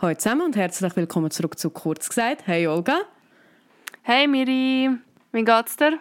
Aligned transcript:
Hallo 0.00 0.14
zusammen 0.14 0.42
und 0.42 0.54
herzlich 0.54 0.94
willkommen 0.94 1.28
zurück 1.32 1.58
zu 1.58 1.70
Kurz 1.70 2.08
gesagt. 2.08 2.46
Hey 2.46 2.68
Olga. 2.68 3.00
Hey 4.02 4.28
Miri, 4.28 4.90
wie 5.32 5.44
geht's 5.44 5.74
dir? 5.74 5.98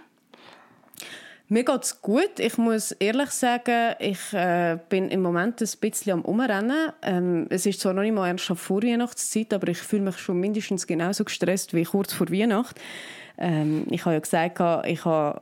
Mir 1.47 1.63
geht's 1.63 1.99
gut. 1.99 2.39
Ich 2.39 2.59
muss 2.59 2.91
ehrlich 2.91 3.31
sagen, 3.31 3.95
ich 3.97 4.33
äh, 4.33 4.77
bin 4.87 5.09
im 5.09 5.23
Moment 5.23 5.59
ein 5.61 5.69
bisschen 5.81 6.13
am 6.13 6.21
Umrennen. 6.21 6.91
Ähm, 7.01 7.47
es 7.49 7.65
ist 7.65 7.79
zwar 7.79 7.93
noch 7.93 8.03
nicht 8.03 8.13
mal 8.13 8.27
ernst 8.27 8.45
vor 8.45 8.83
Weihnachtszeit, 8.83 9.51
aber 9.51 9.69
ich 9.69 9.79
fühle 9.79 10.03
mich 10.03 10.19
schon 10.19 10.39
mindestens 10.39 10.85
genauso 10.85 11.23
gestresst 11.23 11.73
wie 11.73 11.83
kurz 11.83 12.13
vor 12.13 12.29
Weihnachten. 12.29 12.79
Ähm, 13.39 13.87
ich 13.89 14.05
habe 14.05 14.13
ja 14.13 14.19
gesagt, 14.19 14.59
ich 14.85 15.05
habe 15.05 15.41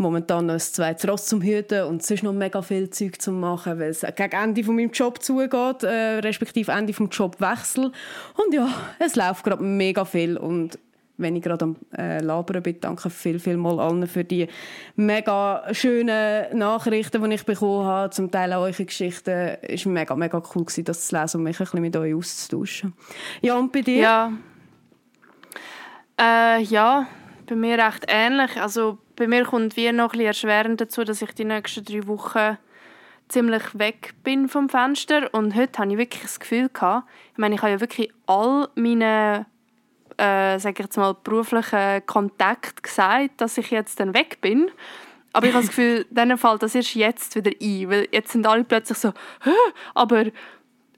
momentan 0.00 0.46
noch 0.46 0.54
ein 0.54 0.60
zweites 0.60 1.08
Ross 1.08 1.26
zum 1.26 1.42
Hüten 1.42 1.84
und 1.84 2.02
sonst 2.02 2.22
noch 2.22 2.32
mega 2.32 2.62
viel 2.62 2.90
Zeug 2.90 3.20
zu 3.20 3.30
machen, 3.30 3.78
weil 3.78 3.90
es 3.90 4.00
gegen 4.00 4.32
Ende 4.32 4.64
von 4.64 4.74
meinem 4.74 4.90
Job 4.90 5.22
zugeht, 5.22 5.84
äh, 5.84 6.18
respektive 6.18 6.72
Ende 6.72 6.92
vom 6.92 7.08
Jobwechsel. 7.08 7.92
Und 8.34 8.54
ja, 8.54 8.68
es 8.98 9.14
läuft 9.14 9.44
gerade 9.44 9.62
mega 9.62 10.04
viel 10.04 10.36
und 10.36 10.78
wenn 11.20 11.36
ich 11.36 11.42
gerade 11.42 11.64
am 11.66 11.76
äh, 11.96 12.20
Labern 12.20 12.62
bin, 12.62 12.80
danke 12.80 13.10
viel, 13.10 13.38
viel 13.38 13.58
mal 13.58 13.78
allen 13.78 14.06
für 14.06 14.24
die 14.24 14.48
mega 14.96 15.62
schönen 15.72 16.56
Nachrichten, 16.56 17.22
die 17.22 17.34
ich 17.34 17.44
bekommen 17.44 17.84
habe, 17.84 18.10
zum 18.10 18.30
Teil 18.30 18.52
auch 18.54 18.62
eure 18.62 18.84
Geschichten. 18.84 19.58
Es 19.60 19.84
war 19.84 19.92
mega, 19.92 20.16
mega 20.16 20.42
cool, 20.54 20.64
gewesen, 20.64 20.84
das 20.84 21.08
zu 21.08 21.20
lesen 21.20 21.36
und 21.38 21.44
mich 21.44 21.60
ein 21.60 21.64
bisschen 21.64 21.80
mit 21.82 21.96
euch 21.96 22.14
auszutauschen. 22.14 22.94
Ja, 23.42 23.58
und 23.58 23.70
bei 23.70 23.82
dir? 23.82 24.00
Ja, 24.00 24.32
äh, 26.18 26.62
ja 26.62 27.06
bei 27.50 27.56
mir 27.56 27.78
recht 27.78 28.06
ähnlich. 28.08 28.60
Also 28.60 28.98
bei 29.16 29.26
mir 29.26 29.44
kommt 29.44 29.76
wie 29.76 29.90
noch 29.92 30.14
ein 30.14 30.20
erschwerend 30.20 30.80
dazu, 30.80 31.04
dass 31.04 31.20
ich 31.20 31.32
die 31.34 31.44
nächsten 31.44 31.84
drei 31.84 32.06
Wochen 32.06 32.56
ziemlich 33.28 33.78
weg 33.78 34.14
bin 34.22 34.48
vom 34.48 34.68
Fenster 34.68 35.32
und 35.34 35.54
heute 35.54 35.80
habe 35.80 35.92
ich 35.92 35.98
wirklich 35.98 36.22
das 36.22 36.40
Gefühl 36.40 36.68
gehabt, 36.68 37.08
ich 37.32 37.38
meine, 37.38 37.54
ich 37.54 37.62
habe 37.62 37.72
ja 37.72 37.80
wirklich 37.80 38.12
all 38.26 38.68
meine 38.74 39.46
äh, 40.16 40.58
sage 40.58 40.74
ich 40.78 40.86
jetzt 40.86 40.96
mal 40.96 41.14
beruflichen 41.14 42.04
Kontakt 42.06 42.82
gesagt, 42.82 43.40
dass 43.40 43.56
ich 43.58 43.70
jetzt 43.70 44.00
dann 44.00 44.14
weg 44.14 44.40
bin. 44.40 44.70
Aber 45.32 45.46
ich 45.46 45.54
habe 45.54 45.64
das 45.64 45.70
Gefühl, 45.74 46.06
denen 46.10 46.38
fällt 46.38 46.62
das 46.62 46.74
erst 46.74 46.94
jetzt 46.94 47.34
wieder 47.36 47.50
ein, 47.50 47.90
weil 47.90 48.08
jetzt 48.12 48.32
sind 48.32 48.46
alle 48.46 48.64
plötzlich 48.64 48.98
so, 48.98 49.12
aber 49.94 50.26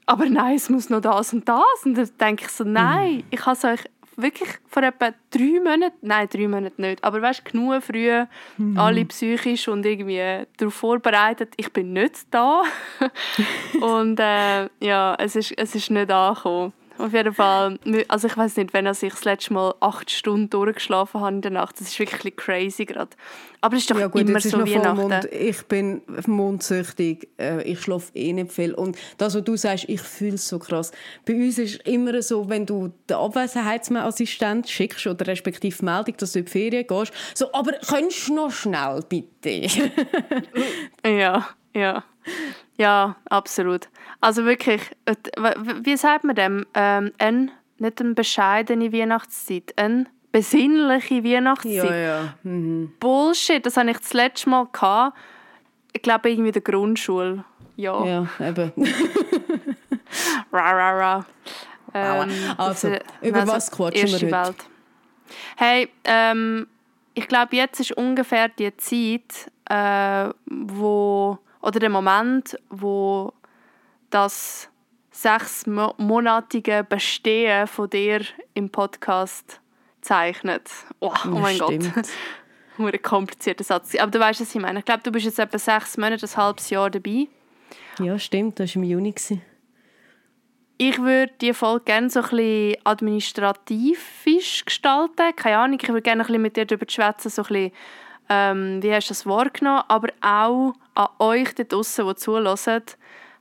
aber 0.05 0.25
nein, 0.25 0.55
es 0.55 0.69
muss 0.69 0.89
noch 0.89 0.99
das 0.99 1.33
und 1.33 1.47
das. 1.47 1.63
Und 1.85 1.95
dann 1.95 2.09
denke 2.19 2.45
ich 2.45 2.51
so, 2.51 2.65
nein, 2.65 3.15
mhm. 3.15 3.23
ich 3.31 3.45
habe 3.45 3.55
es 3.55 3.63
euch 3.63 3.85
wirklich 4.15 4.49
vor 4.67 4.83
etwa 4.83 5.11
drei 5.31 5.59
Monaten, 5.59 5.97
nein, 6.01 6.27
drei 6.29 6.47
Monate 6.47 6.81
nicht, 6.81 7.03
aber 7.03 7.21
weißt 7.21 7.45
genug 7.45 7.83
früh, 7.83 8.25
mhm. 8.57 8.77
alle 8.77 9.05
psychisch 9.05 9.67
und 9.67 9.85
irgendwie 9.85 10.45
darauf 10.57 10.73
vorbereitet, 10.73 11.53
ich 11.57 11.71
bin 11.71 11.93
nicht 11.93 12.27
da. 12.31 12.63
und 13.81 14.19
äh, 14.19 14.69
ja, 14.79 15.15
es 15.19 15.35
ist, 15.35 15.51
es 15.57 15.75
ist 15.75 15.91
nicht 15.91 16.11
angekommen. 16.11 16.73
Auf 16.97 17.11
jeden 17.11 17.33
Fall, 17.33 17.79
also 18.07 18.27
ich 18.27 18.37
weiß 18.37 18.57
nicht, 18.57 18.73
wenn 18.73 18.85
ich 18.85 18.99
das 18.99 19.25
letzte 19.25 19.53
Mal 19.53 19.73
acht 19.79 20.11
Stunden 20.11 20.49
durchgeschlafen 20.49 21.21
habe 21.21 21.35
in 21.35 21.41
der 21.41 21.51
Nacht, 21.51 21.79
das 21.79 21.87
ist 21.87 21.99
wirklich 21.99 22.35
crazy 22.35 22.85
gerade. 22.85 23.09
Aber 23.61 23.75
es 23.75 23.83
ist 23.83 23.91
doch 23.91 23.99
ja, 23.99 24.07
gut, 24.07 24.21
immer 24.21 24.39
so 24.39 24.63
wie 24.63 24.75
Nacht. 24.75 25.25
Ich 25.31 25.63
bin 25.63 26.01
mondsüchtig, 26.27 27.29
äh, 27.39 27.63
ich 27.63 27.81
schlafe 27.81 28.11
eh 28.13 28.33
nicht 28.33 28.51
viel. 28.51 28.73
Und 28.73 28.97
das, 29.17 29.35
was 29.35 29.43
du 29.43 29.55
sagst, 29.55 29.85
ich 29.87 30.01
fühle 30.01 30.35
es 30.35 30.47
so 30.47 30.59
krass. 30.59 30.91
Bei 31.25 31.33
uns 31.33 31.57
ist 31.57 31.75
es 31.75 31.91
immer 31.91 32.21
so, 32.21 32.47
wenn 32.47 32.65
du 32.65 32.91
den 33.09 33.17
Abwesenheitsassistent 33.17 34.69
schickst 34.69 35.07
oder 35.07 35.25
respektive 35.25 35.83
Meldung, 35.83 36.15
dass 36.17 36.33
du 36.33 36.39
in 36.39 36.45
die 36.45 36.51
Ferien 36.51 36.85
gehst, 36.85 37.13
so, 37.33 37.51
aber 37.53 37.73
könntest 37.87 38.27
du 38.27 38.35
noch 38.35 38.51
schnell, 38.51 38.99
bitte? 39.09 39.67
ja, 41.05 41.47
ja. 41.73 42.03
Ja, 42.77 43.15
absolut. 43.29 43.89
Also 44.21 44.45
wirklich, 44.45 44.81
wie 45.83 45.97
sagt 45.97 46.23
man 46.23 46.35
dem? 46.35 46.65
Ähm, 46.73 47.11
ein, 47.17 47.51
nicht 47.77 48.01
eine 48.01 48.13
bescheidene 48.13 48.91
Weihnachtszeit, 48.91 49.73
eine 49.77 50.05
besinnliche 50.31 51.23
Weihnachtszeit. 51.23 51.89
Ja, 51.89 51.95
ja. 51.95 52.33
Mhm. 52.43 52.93
Bullshit, 52.99 53.65
das 53.65 53.77
hatte 53.77 53.91
ich 53.91 53.97
das 53.97 54.13
letzte 54.13 54.49
Mal. 54.49 54.67
Gehabt. 54.71 55.17
Ich 55.91 56.01
glaube, 56.01 56.29
irgendwie 56.31 56.49
in 56.49 56.53
der 56.53 56.61
Grundschule. 56.61 57.45
Ja. 57.75 58.05
Ja, 58.05 58.27
eben. 58.39 58.71
ra, 60.51 60.71
ra, 60.71 60.91
ra. 60.91 61.25
Ähm, 61.93 62.31
also, 62.57 62.89
das, 62.89 62.99
über 63.21 63.41
also, 63.41 63.53
was 63.53 63.71
quatschen 63.71 64.07
wir 64.07 64.15
heute? 64.15 64.31
Welt. 64.31 64.65
Hey, 65.55 65.89
ähm, 66.03 66.67
ich 67.13 67.27
glaube, 67.27 67.55
jetzt 67.55 67.79
ist 67.79 67.91
ungefähr 67.91 68.49
die 68.49 68.75
Zeit, 68.77 69.51
äh, 69.69 70.33
wo 70.45 71.37
oder 71.63 71.79
der 71.79 71.89
Moment, 71.89 72.59
wo 72.69 73.33
das 74.09 74.69
sechsmonatige 75.11 76.85
Bestehen 76.87 77.67
von 77.67 77.89
dir 77.89 78.21
im 78.53 78.69
Podcast 78.69 79.61
zeichnet. 80.01 80.69
Oh, 80.99 81.13
oh 81.25 81.29
mein 81.29 81.55
Stimmt. 81.55 81.93
Gott. 82.77 82.93
ein 82.93 83.01
komplizierter 83.01 83.63
Satz. 83.63 83.95
Aber 83.95 84.11
du 84.11 84.19
weißt, 84.19 84.41
was 84.41 84.53
ich 84.53 84.61
meine. 84.61 84.79
Ich 84.79 84.85
glaube, 84.85 85.03
du 85.03 85.11
bist 85.11 85.25
jetzt 85.25 85.39
etwa 85.39 85.57
sechs 85.57 85.97
Monate, 85.97 86.25
ein 86.25 86.37
halbes 86.37 86.69
Jahr 86.69 86.89
dabei. 86.89 87.27
Ja, 87.99 88.19
stimmt. 88.19 88.59
Das 88.59 88.75
war 88.75 88.83
im 88.83 88.89
Juni. 88.89 89.15
Ich 90.77 90.99
würde 90.99 91.31
die 91.39 91.53
Folge 91.53 91.85
gerne 91.85 92.09
so 92.09 92.19
ein 92.19 92.29
bisschen 92.29 92.75
administrativ 92.83 94.25
gestalten. 94.65 95.35
Keine 95.37 95.57
Ahnung, 95.59 95.79
ich 95.81 95.87
würde 95.87 96.01
gerne 96.01 96.23
ein 96.23 96.27
bisschen 96.27 96.41
mit 96.41 96.57
dir 96.57 96.65
darüber 96.65 96.87
schwätzen, 96.89 97.29
so 97.29 97.43
ein 97.43 97.47
bisschen 97.47 97.71
ähm, 98.33 98.81
wie 98.81 98.93
hast 98.93 99.09
du 99.09 99.11
das 99.11 99.25
wahrgenommen, 99.25 99.83
aber 99.87 100.09
auch 100.21 100.73
an 100.95 101.07
euch 101.19 101.53
da 101.55 101.63
draussen, 101.63 102.07
die 102.07 102.15
zuhören, 102.15 102.83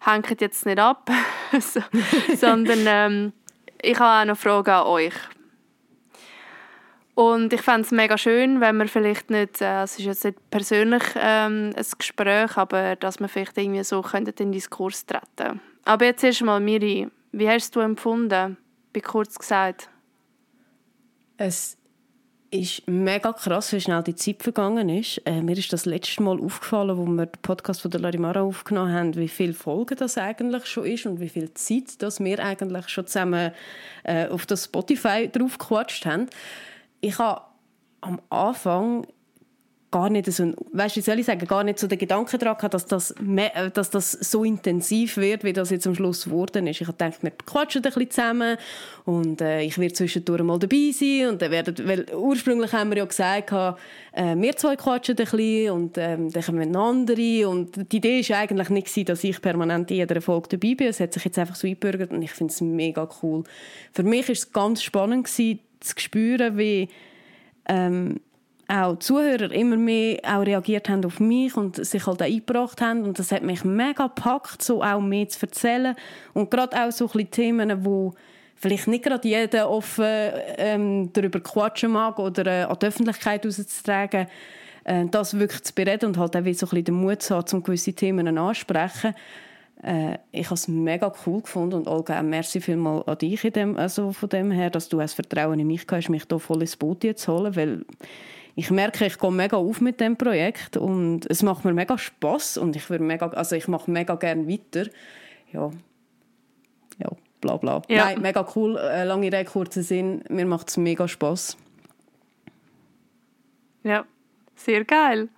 hängt 0.04 0.40
jetzt 0.40 0.66
nicht 0.66 0.78
ab, 0.78 1.10
sondern 2.36 2.80
ähm, 2.86 3.32
ich 3.80 3.98
habe 3.98 4.22
auch 4.22 4.34
noch 4.34 4.40
Fragen 4.40 4.70
an 4.70 4.86
euch. 4.86 5.14
Und 7.14 7.52
ich 7.52 7.60
fände 7.60 7.82
es 7.82 7.90
mega 7.90 8.16
schön, 8.16 8.60
wenn 8.60 8.78
wir 8.78 8.88
vielleicht 8.88 9.30
nicht, 9.30 9.60
äh, 9.60 9.82
es 9.82 9.98
ist 9.98 10.06
jetzt 10.06 10.24
nicht 10.24 10.50
persönlich 10.50 11.02
ähm, 11.16 11.72
ein 11.76 11.86
Gespräch, 11.98 12.56
aber 12.56 12.96
dass 12.96 13.20
wir 13.20 13.28
vielleicht 13.28 13.58
irgendwie 13.58 13.84
so 13.84 14.02
in 14.14 14.24
den 14.24 14.52
Diskurs 14.52 15.04
treten 15.04 15.60
Aber 15.84 16.06
jetzt 16.06 16.24
erst 16.24 16.42
mal, 16.42 16.58
Miri, 16.58 17.08
wie 17.32 17.48
hast 17.48 17.76
du 17.76 17.80
empfunden, 17.80 18.56
bei 18.94 19.00
kurz 19.00 19.38
gesagt? 19.38 19.90
Es 21.36 21.76
ist 22.52 22.86
mega 22.86 23.32
krass, 23.32 23.72
wie 23.72 23.80
schnell 23.80 24.02
die 24.02 24.14
Zeit 24.14 24.42
vergangen 24.42 24.90
ist. 24.90 25.22
Äh, 25.24 25.40
mir 25.40 25.56
ist 25.56 25.72
das 25.72 25.86
letzte 25.86 26.22
Mal 26.22 26.38
aufgefallen, 26.38 26.96
wo 26.98 27.06
wir 27.06 27.26
den 27.26 27.40
Podcast 27.40 27.80
von 27.80 27.90
der 27.90 28.00
Larimara 28.00 28.42
aufgenommen 28.42 28.92
haben, 28.92 29.16
wie 29.16 29.28
viele 29.28 29.54
Folgen 29.54 29.96
das 29.96 30.18
eigentlich 30.18 30.66
schon 30.66 30.84
ist 30.84 31.06
und 31.06 31.18
wie 31.18 31.30
viel 31.30 31.52
Zeit 31.54 32.02
dass 32.02 32.20
wir 32.20 32.38
eigentlich 32.44 32.88
schon 32.90 33.06
zusammen 33.06 33.52
äh, 34.04 34.28
auf 34.28 34.44
das 34.44 34.66
Spotify 34.66 35.30
drauf 35.32 35.56
gequatscht 35.56 36.04
haben. 36.04 36.28
Ich 37.00 37.18
habe 37.18 37.40
am 38.02 38.20
Anfang 38.28 39.06
gar 39.92 40.10
nicht 40.10 40.26
so, 40.32 40.52
weißt, 40.72 40.96
wie 40.96 41.00
soll 41.02 41.20
ich 41.20 41.26
sagen, 41.26 41.46
gar 41.46 41.62
nicht 41.62 41.78
so 41.78 41.86
den 41.86 41.98
Gedanken 41.98 42.38
daran 42.38 42.56
gehabt, 42.56 42.74
dass 42.74 42.86
das, 42.86 43.14
äh, 43.36 43.70
dass 43.70 43.90
das 43.90 44.12
so 44.12 44.42
intensiv 44.42 45.18
wird, 45.18 45.44
wie 45.44 45.52
das 45.52 45.70
jetzt 45.70 45.86
am 45.86 45.94
Schluss 45.94 46.24
geworden 46.24 46.66
ist. 46.66 46.80
Ich 46.80 46.88
habe 46.88 46.96
gedacht, 46.96 47.22
wir 47.22 47.30
quatschen 47.30 47.84
ein 47.84 47.92
bisschen 47.92 48.10
zusammen 48.10 48.56
und 49.04 49.40
äh, 49.40 49.60
ich 49.62 49.78
werde 49.78 49.94
zwischendurch 49.94 50.42
mal 50.42 50.58
dabei 50.58 50.90
sein 50.92 51.28
und 51.28 51.42
dann 51.42 51.52
werden, 51.52 51.76
weil 51.86 52.06
ursprünglich 52.14 52.72
haben 52.72 52.90
wir 52.90 52.98
ja 52.98 53.04
gesagt, 53.04 53.52
äh, 53.52 54.34
wir 54.34 54.56
zwei 54.56 54.76
quatschen 54.76 55.16
ein 55.16 55.24
bisschen 55.24 55.70
und 55.70 55.98
ähm, 55.98 56.32
dann 56.32 56.42
kommen 56.42 56.74
andere 56.74 57.48
und 57.48 57.92
die 57.92 57.98
Idee 57.98 58.28
war 58.28 58.38
eigentlich 58.38 58.70
nicht, 58.70 59.08
dass 59.08 59.22
ich 59.22 59.40
permanent 59.40 59.90
in 59.90 59.98
jeder 59.98 60.20
Folge 60.22 60.56
dabei 60.56 60.74
bin. 60.74 60.88
Es 60.88 61.00
hat 61.00 61.12
sich 61.12 61.24
jetzt 61.24 61.38
einfach 61.38 61.54
so 61.54 61.68
eingebürgert 61.68 62.12
und 62.12 62.22
ich 62.22 62.32
finde 62.32 62.52
es 62.52 62.60
mega 62.62 63.06
cool. 63.22 63.44
Für 63.92 64.02
mich 64.02 64.26
war 64.26 64.32
es 64.32 64.52
ganz 64.52 64.82
spannend 64.82 65.26
gewesen, 65.26 65.60
zu 65.80 65.94
spüren, 65.98 66.56
wie 66.56 66.88
ähm, 67.68 68.20
auch 68.68 68.94
die 68.94 68.98
Zuhörer 69.00 69.50
immer 69.52 69.76
mehr 69.76 70.20
auch 70.24 70.46
reagiert 70.46 70.88
haben 70.88 71.04
auf 71.04 71.20
mich 71.20 71.56
und 71.56 71.84
sich 71.84 72.06
halt 72.06 72.22
auch 72.22 72.26
eingebracht 72.26 72.80
haben 72.80 73.02
und 73.02 73.18
das 73.18 73.32
hat 73.32 73.42
mich 73.42 73.64
mega 73.64 74.06
gepackt, 74.06 74.62
so 74.62 74.82
auch 74.82 75.00
mehr 75.00 75.28
zu 75.28 75.46
erzählen 75.46 75.94
und 76.32 76.50
gerade 76.50 76.76
auch 76.82 76.92
so 76.92 77.10
ein 77.14 77.30
Themen, 77.30 77.84
wo 77.84 78.14
vielleicht 78.54 78.86
nicht 78.86 79.04
gerade 79.04 79.26
jeder 79.26 79.68
offen 79.68 80.04
ähm, 80.56 81.10
darüber 81.12 81.40
quatschen 81.40 81.92
mag 81.92 82.18
oder 82.18 82.46
äh, 82.46 82.62
an 82.62 82.78
die 82.80 82.86
Öffentlichkeit 82.86 83.44
rauszutragen, 83.44 84.28
äh, 84.84 85.04
das 85.10 85.38
wirklich 85.38 85.64
zu 85.64 85.74
bereden 85.74 86.06
und 86.06 86.18
halt 86.18 86.36
auch 86.36 86.40
so 86.40 86.44
ein 86.44 86.44
bisschen 86.54 86.84
den 86.84 86.94
Mut 86.94 87.22
zu 87.22 87.34
haben, 87.34 87.46
um 87.52 87.62
gewisse 87.62 87.92
Themen 87.92 88.38
ansprechen. 88.38 89.14
Äh, 89.82 90.18
ich 90.30 90.46
habe 90.46 90.54
es 90.54 90.68
mega 90.68 91.12
cool 91.26 91.42
gefunden 91.42 91.74
und 91.74 91.88
Olga, 91.88 92.22
merci 92.22 92.60
vielmal 92.60 93.02
an 93.06 93.18
dich 93.18 93.44
in 93.44 93.52
dem, 93.52 93.76
also 93.76 94.12
von 94.12 94.28
dem 94.28 94.52
her, 94.52 94.70
dass 94.70 94.88
du 94.88 94.98
das 94.98 95.12
Vertrauen 95.12 95.58
in 95.58 95.66
mich 95.66 95.84
hast, 95.90 96.08
mich 96.08 96.24
hier 96.28 96.38
voll 96.38 96.60
ins 96.60 96.76
Boot 96.76 97.02
zu 97.18 97.32
holen, 97.32 97.56
weil 97.56 97.84
ich 98.54 98.70
merke, 98.70 99.06
ich 99.06 99.18
komme 99.18 99.38
mega 99.38 99.56
auf 99.56 99.80
mit 99.80 100.00
dem 100.00 100.16
Projekt 100.16 100.76
und 100.76 101.28
es 101.30 101.42
macht 101.42 101.64
mir 101.64 101.72
mega 101.72 101.96
Spaß 101.96 102.58
und 102.58 102.76
ich 102.76 102.88
würde 102.90 103.04
mega, 103.04 103.28
also 103.28 103.56
ich 103.56 103.68
mache 103.68 103.90
mega 103.90 104.14
gerne 104.16 104.46
weiter. 104.46 104.90
Ja, 105.52 105.70
ja, 106.98 107.08
bla 107.40 107.56
bla. 107.56 107.82
Ja. 107.88 108.06
Nein, 108.06 108.20
mega 108.20 108.46
cool, 108.54 108.76
äh, 108.76 109.04
lange 109.04 109.26
Rede, 109.26 109.44
kurzer 109.44 109.82
Sinn. 109.82 110.22
Mir 110.28 110.46
macht 110.46 110.68
es 110.68 110.76
mega 110.76 111.08
Spaß. 111.08 111.56
Ja, 113.84 114.04
sehr 114.54 114.84
geil. 114.84 115.28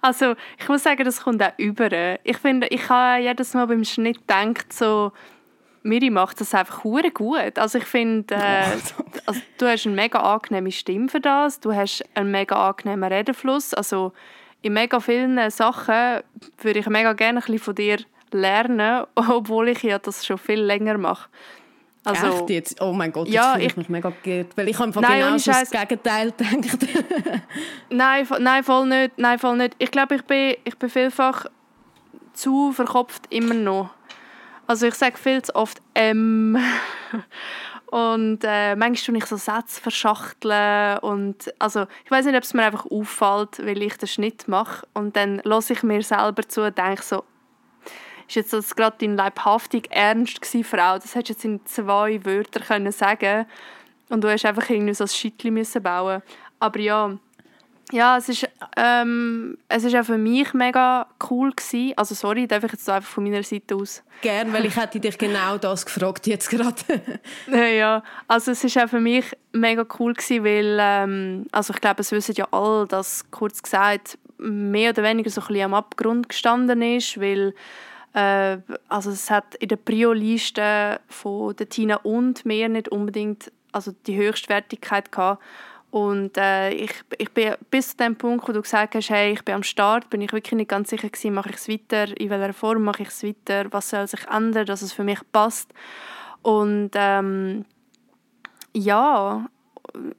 Also 0.00 0.34
ich 0.58 0.68
muss 0.68 0.82
sagen, 0.82 1.04
das 1.04 1.20
kommt 1.20 1.42
auch 1.42 1.52
über. 1.58 2.18
Ich 2.24 2.38
finde, 2.38 2.68
ich 2.68 2.88
habe 2.88 3.22
jedes 3.22 3.54
Mal 3.54 3.66
beim 3.66 3.84
Schnitt 3.84 4.20
gedacht, 4.20 4.72
so 4.72 5.12
Miri 5.84 6.08
macht 6.08 6.40
das 6.40 6.54
einfach 6.54 6.82
hure 6.82 7.10
gut. 7.10 7.58
Also 7.58 7.78
ich 7.78 7.84
finde, 7.84 8.34
äh, 8.34 8.64
also 9.26 9.40
du 9.58 9.66
hast 9.66 9.86
eine 9.86 9.94
mega 9.94 10.18
angenehme 10.18 10.72
Stimme 10.72 11.08
für 11.08 11.20
das, 11.20 11.60
du 11.60 11.74
hast 11.74 12.02
einen 12.14 12.30
mega 12.30 12.70
angenehmen 12.70 13.12
Redefluss. 13.12 13.74
Also 13.74 14.12
in 14.62 14.72
mega 14.72 14.98
vielen 14.98 15.50
Sachen 15.50 16.22
würde 16.62 16.78
ich 16.78 16.86
mega 16.88 17.12
gerne 17.12 17.38
ein 17.38 17.42
bisschen 17.42 17.58
von 17.58 17.74
dir 17.74 17.98
lernen, 18.32 19.04
obwohl 19.14 19.68
ich 19.68 19.82
ja 19.82 19.98
das 19.98 20.24
schon 20.24 20.38
viel 20.38 20.60
länger 20.60 20.96
mache. 20.96 21.28
Also, 22.06 22.26
Echt 22.26 22.50
jetzt? 22.50 22.80
Oh 22.82 22.92
mein 22.92 23.12
Gott, 23.12 23.28
ja, 23.28 23.56
ich, 23.56 23.66
ich 23.66 23.76
mich 23.76 23.88
mega 23.88 24.12
geirrt, 24.22 24.56
weil 24.56 24.68
ich 24.68 24.78
habe 24.78 24.90
nein, 25.00 25.20
genau 25.20 25.36
das 25.36 25.70
Gegenteil 25.70 26.32
gedacht. 26.32 26.86
nein, 27.90 28.26
nein, 28.40 28.64
voll 28.64 28.86
nicht, 28.86 29.18
nein, 29.18 29.38
voll 29.38 29.56
nicht. 29.56 29.74
Ich 29.78 29.90
glaube, 29.90 30.16
ich 30.16 30.22
bin, 30.24 30.56
ich 30.64 30.76
bin 30.76 30.90
vielfach 30.90 31.46
zu 32.34 32.72
verkopft 32.72 33.22
immer 33.30 33.54
noch. 33.54 33.90
Also 34.66 34.86
ich 34.86 34.94
sage 34.94 35.16
viel 35.16 35.42
zu 35.42 35.54
oft 35.54 35.82
«ähm». 35.94 36.58
und 37.86 38.40
äh, 38.42 38.74
manchmal 38.74 39.06
tue 39.06 39.18
ich 39.18 39.26
so 39.26 39.36
Sätze 39.36 39.80
verschachteln 39.80 40.98
und 40.98 41.52
also 41.60 41.86
ich 42.04 42.10
weiß 42.10 42.26
nicht, 42.26 42.36
ob 42.36 42.42
es 42.42 42.54
mir 42.54 42.64
einfach 42.64 42.86
auffällt, 42.86 43.64
weil 43.64 43.82
ich 43.82 43.96
den 43.98 44.08
Schnitt 44.08 44.48
mache 44.48 44.86
und 44.94 45.16
dann 45.16 45.42
höre 45.44 45.70
ich 45.70 45.82
mir 45.82 46.02
selber 46.02 46.48
zu 46.48 46.62
und 46.62 46.76
denke 46.76 47.02
so 47.02 47.24
ist 48.26 48.36
jetzt 48.36 48.52
das 48.52 48.74
gerade 48.74 48.96
dein 48.98 49.16
leibhaftig 49.16 49.88
Ernst 49.90 50.40
gewesen, 50.40 50.64
Frau? 50.64 50.94
Das 50.94 51.14
hättest 51.14 51.44
du 51.44 51.48
jetzt 51.48 51.62
in 51.62 51.66
zwei 51.66 52.24
Wörtern 52.24 52.62
können 52.62 52.92
sagen 52.92 53.46
und 54.08 54.24
du 54.24 54.30
hast 54.30 54.44
einfach 54.44 54.68
irgendwie 54.70 54.94
so 54.94 55.04
ein 55.04 55.08
Schittli 55.08 55.50
müssen 55.50 55.82
bauen. 55.82 56.22
Aber 56.58 56.80
ja, 56.80 57.18
ja, 57.92 58.16
es 58.16 58.28
ist, 58.28 58.48
ähm, 58.76 59.58
es 59.68 59.84
ist 59.84 59.94
auch 59.94 60.04
für 60.04 60.18
mich 60.18 60.54
mega 60.54 61.06
cool 61.30 61.52
gewesen. 61.52 61.92
Also 61.96 62.14
sorry, 62.14 62.46
darf 62.46 62.64
ich 62.64 62.72
jetzt 62.72 62.88
einfach 62.88 63.08
von 63.08 63.24
meiner 63.24 63.42
Seite 63.42 63.76
aus. 63.76 64.02
Gern, 64.22 64.52
weil 64.52 64.64
ich 64.66 64.76
hätte 64.76 65.00
dich 65.00 65.18
genau 65.18 65.58
das 65.58 65.84
gefragt 65.84 66.26
jetzt 66.26 66.48
gerade. 66.48 66.76
ja, 67.76 68.02
also 68.26 68.52
es 68.52 68.64
ist 68.64 68.78
auch 68.78 68.88
für 68.88 69.00
mich 69.00 69.24
mega 69.52 69.84
cool 69.98 70.14
gewesen, 70.14 70.44
weil, 70.44 70.78
ähm, 70.80 71.46
also 71.52 71.74
ich 71.74 71.80
glaube, 71.80 72.00
es 72.00 72.12
wissen 72.12 72.34
ja 72.36 72.48
alle, 72.50 72.86
dass 72.86 73.30
kurz 73.30 73.62
gesagt 73.62 74.18
mehr 74.38 74.90
oder 74.90 75.02
weniger 75.02 75.30
so 75.30 75.40
ein 75.42 75.46
bisschen 75.48 75.64
am 75.64 75.74
Abgrund 75.74 76.28
gestanden 76.28 76.82
ist, 76.82 77.20
weil 77.20 77.54
äh, 78.14 78.58
also 78.88 79.10
es 79.10 79.30
hat 79.30 79.54
in 79.56 79.68
der 79.68 79.76
Prio-Liste 79.76 81.00
von 81.08 81.54
der 81.56 81.68
Tina 81.68 81.96
und 81.96 82.46
mir 82.46 82.68
nicht 82.68 82.88
unbedingt 82.88 83.52
also 83.72 83.92
die 84.06 84.16
Höchstwertigkeit 84.16 85.10
gehabt. 85.12 85.42
Und 85.94 86.36
äh, 86.38 86.70
ich, 86.70 86.90
ich 87.18 87.30
bin 87.30 87.54
bis 87.70 87.90
zu 87.90 87.98
dem 87.98 88.16
Punkt, 88.16 88.48
wo 88.48 88.52
du 88.52 88.60
gesagt 88.60 88.96
hast, 88.96 89.10
hey, 89.10 89.32
ich 89.32 89.44
bin 89.44 89.54
am 89.54 89.62
Start, 89.62 90.10
bin 90.10 90.22
ich 90.22 90.32
wirklich 90.32 90.54
nicht 90.54 90.68
ganz 90.68 90.90
sicher 90.90 91.08
gewesen, 91.08 91.34
mache 91.34 91.50
ich 91.50 91.54
es 91.54 91.68
weiter, 91.68 92.20
in 92.20 92.30
welcher 92.30 92.52
Form 92.52 92.82
mache 92.82 93.04
ich 93.04 93.10
es 93.10 93.22
weiter, 93.22 93.72
was 93.72 93.90
soll 93.90 94.08
sich 94.08 94.26
ändern, 94.26 94.66
dass 94.66 94.82
es 94.82 94.92
für 94.92 95.04
mich 95.04 95.20
passt. 95.30 95.72
Und 96.42 96.90
ähm, 96.94 97.64
ja, 98.72 99.46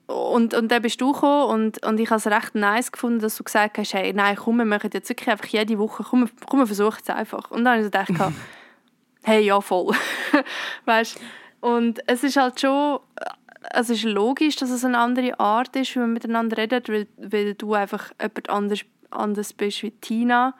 und, 0.07 0.54
und 0.54 0.72
dann 0.72 0.81
bist 0.81 1.01
du 1.01 1.12
gekommen 1.12 1.66
und, 1.66 1.86
und 1.86 2.00
ich 2.00 2.10
habe 2.10 2.19
es 2.19 2.27
recht 2.27 2.56
nice 2.56 2.89
gefunden, 2.94 3.19
dass 3.19 3.36
du 3.36 3.44
gesagt 3.44 3.77
hast, 3.77 3.94
hey, 3.94 4.13
nein, 4.13 4.38
komm, 4.38 4.56
wir 4.60 4.63
machen 4.63 4.92
jetzt 4.94 5.10
wirklich 5.10 5.30
einfach 5.30 5.48
jede 5.48 5.77
Woche, 5.77 6.06
komm, 6.10 6.30
komm 6.50 6.60
wir 6.60 6.68
versuchen 6.68 7.01
es 7.04 7.10
einfach. 7.10 7.51
Und 7.51 7.66
dann 7.66 7.74
habe 7.74 7.86
ich 7.86 7.94
so 7.94 8.13
gedacht, 8.13 8.33
hey, 9.24 9.44
ja, 9.44 9.60
voll. 9.60 9.94
weißt 10.86 11.19
Und 11.60 12.00
es 12.07 12.24
ist 12.24 12.38
halt 12.38 12.62
schon, 12.62 13.01
es 13.71 13.89
ist 13.89 14.03
logisch, 14.03 14.56
dass 14.56 14.69
es 14.69 14.85
eine 14.85 14.97
andere 14.97 15.39
Art 15.39 15.75
ist, 15.75 15.95
wenn 15.95 16.03
man 16.03 16.13
miteinander 16.13 16.57
redet, 16.57 16.89
weil, 16.89 17.07
weil 17.17 17.53
du 17.53 17.73
einfach 17.73 18.12
jemand 18.19 18.50
anders, 18.50 18.79
anders 19.12 19.53
bist 19.53 19.83
wie 19.83 19.91
Tina. 19.91 20.56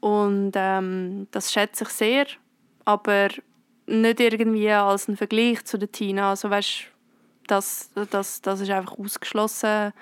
Und 0.00 0.52
ähm, 0.56 1.28
das 1.30 1.52
schätze 1.52 1.84
ich 1.84 1.90
sehr, 1.90 2.26
aber 2.84 3.28
nicht 3.86 4.20
irgendwie 4.20 4.70
als 4.70 5.08
ein 5.08 5.16
Vergleich 5.16 5.64
zu 5.64 5.78
der 5.78 5.90
Tina. 5.92 6.30
Also 6.30 6.50
weißt, 6.50 6.84
das, 7.46 7.90
das, 8.10 8.40
das 8.42 8.60
ist 8.60 8.70
einfach 8.70 8.98
ausgeschlossen 8.98 9.92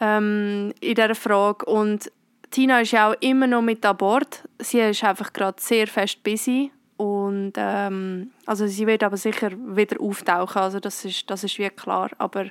ähm, 0.00 0.72
in 0.80 0.94
dieser 0.94 1.14
Frage. 1.14 1.64
Und 1.66 2.10
Tina 2.50 2.80
ist 2.80 2.92
ja 2.92 3.10
auch 3.10 3.16
immer 3.20 3.46
noch 3.46 3.62
mit 3.62 3.84
an 3.84 3.96
Bord. 3.96 4.42
Sie 4.58 4.80
ist 4.80 5.04
einfach 5.04 5.32
gerade 5.32 5.60
sehr 5.60 5.86
fest 5.86 6.22
busy. 6.22 6.72
Und 6.98 7.52
ähm, 7.56 8.32
also 8.44 8.66
sie 8.66 8.88
wird 8.88 9.04
aber 9.04 9.16
sicher 9.16 9.52
wieder 9.52 10.00
auftauchen, 10.00 10.60
also 10.60 10.80
das 10.80 11.04
ist, 11.04 11.30
das 11.30 11.44
ist 11.44 11.56
wie 11.58 11.70
klar. 11.70 12.10
Aber 12.18 12.46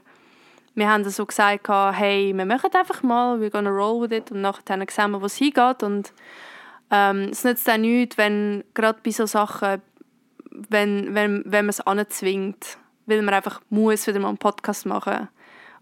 wir 0.73 0.89
haben 0.89 1.03
so 1.09 1.25
gesagt, 1.25 1.67
hey, 1.67 2.31
wir 2.33 2.45
machen 2.45 2.69
einfach 2.73 3.03
mal, 3.03 3.39
we're 3.39 3.49
gonna 3.49 3.69
roll 3.69 4.01
with 4.01 4.17
it. 4.17 4.31
Und 4.31 4.39
nachher 4.39 4.85
sehen 4.89 5.11
wir, 5.11 5.21
wo 5.21 5.25
es 5.25 5.35
hingeht. 5.35 5.83
Und 5.83 6.13
ähm, 6.89 7.27
es 7.29 7.43
nützt 7.43 7.69
auch 7.69 7.75
nichts, 7.77 8.17
wenn 8.17 8.63
gerade 8.73 8.99
bei 9.03 9.11
solchen 9.11 9.31
Sachen, 9.31 9.81
wenn, 10.69 11.13
wenn, 11.13 11.43
wenn 11.45 11.65
man 11.65 11.69
es 11.69 11.81
anzwingt. 11.81 12.77
Weil 13.05 13.23
man 13.23 13.33
einfach 13.33 13.59
muss 13.69 14.07
wieder 14.07 14.19
mal 14.19 14.29
einen 14.29 14.37
Podcast 14.37 14.85
machen. 14.85 15.27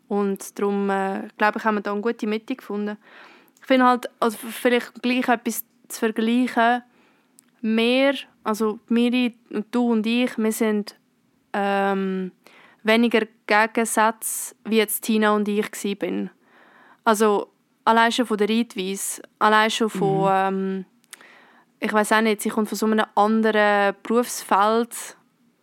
Und 0.08 0.58
darum 0.58 0.90
äh, 0.90 1.28
glaube 1.38 1.60
ich 1.60 1.66
haben 1.66 1.76
wir 1.76 1.82
da 1.82 1.92
eine 1.92 2.02
gute 2.02 2.26
Mitte 2.26 2.56
gefunden. 2.56 2.98
Ich 3.62 3.68
finde 3.68 3.86
halt 3.86 4.10
also 4.20 4.38
vielleicht 4.38 5.04
gleich 5.04 5.28
etwas 5.28 5.64
zu 5.88 6.00
vergleichen 6.00 6.82
mehr 7.66 8.14
also 8.44 8.80
Miri 8.90 9.36
und 9.50 9.74
du 9.74 9.92
und 9.92 10.06
ich 10.06 10.38
wir 10.38 10.52
sind 10.52 10.96
ähm, 11.52 12.32
weniger 12.84 13.26
Gegensätze 13.48 14.56
wie 14.66 14.78
jetzt 14.78 15.02
Tina 15.02 15.32
und 15.32 15.48
ich 15.48 15.98
bin 15.98 16.30
also 17.04 17.52
allein 17.84 18.12
schon 18.12 18.28
von 18.28 18.38
der 18.38 18.50
Reitweise 18.50 19.24
allein 19.40 19.72
schon 19.72 19.90
von 19.90 20.22
mhm. 20.22 20.30
ähm, 20.30 20.86
ich 21.80 21.92
weiß 21.92 22.12
auch 22.12 22.22
nicht 22.22 22.42
sie 22.42 22.50
kommt 22.50 22.70
von 22.70 22.78
so 22.78 22.86
einem 22.86 23.06
anderen 23.16 23.96
Berufsfeld 24.04 25.18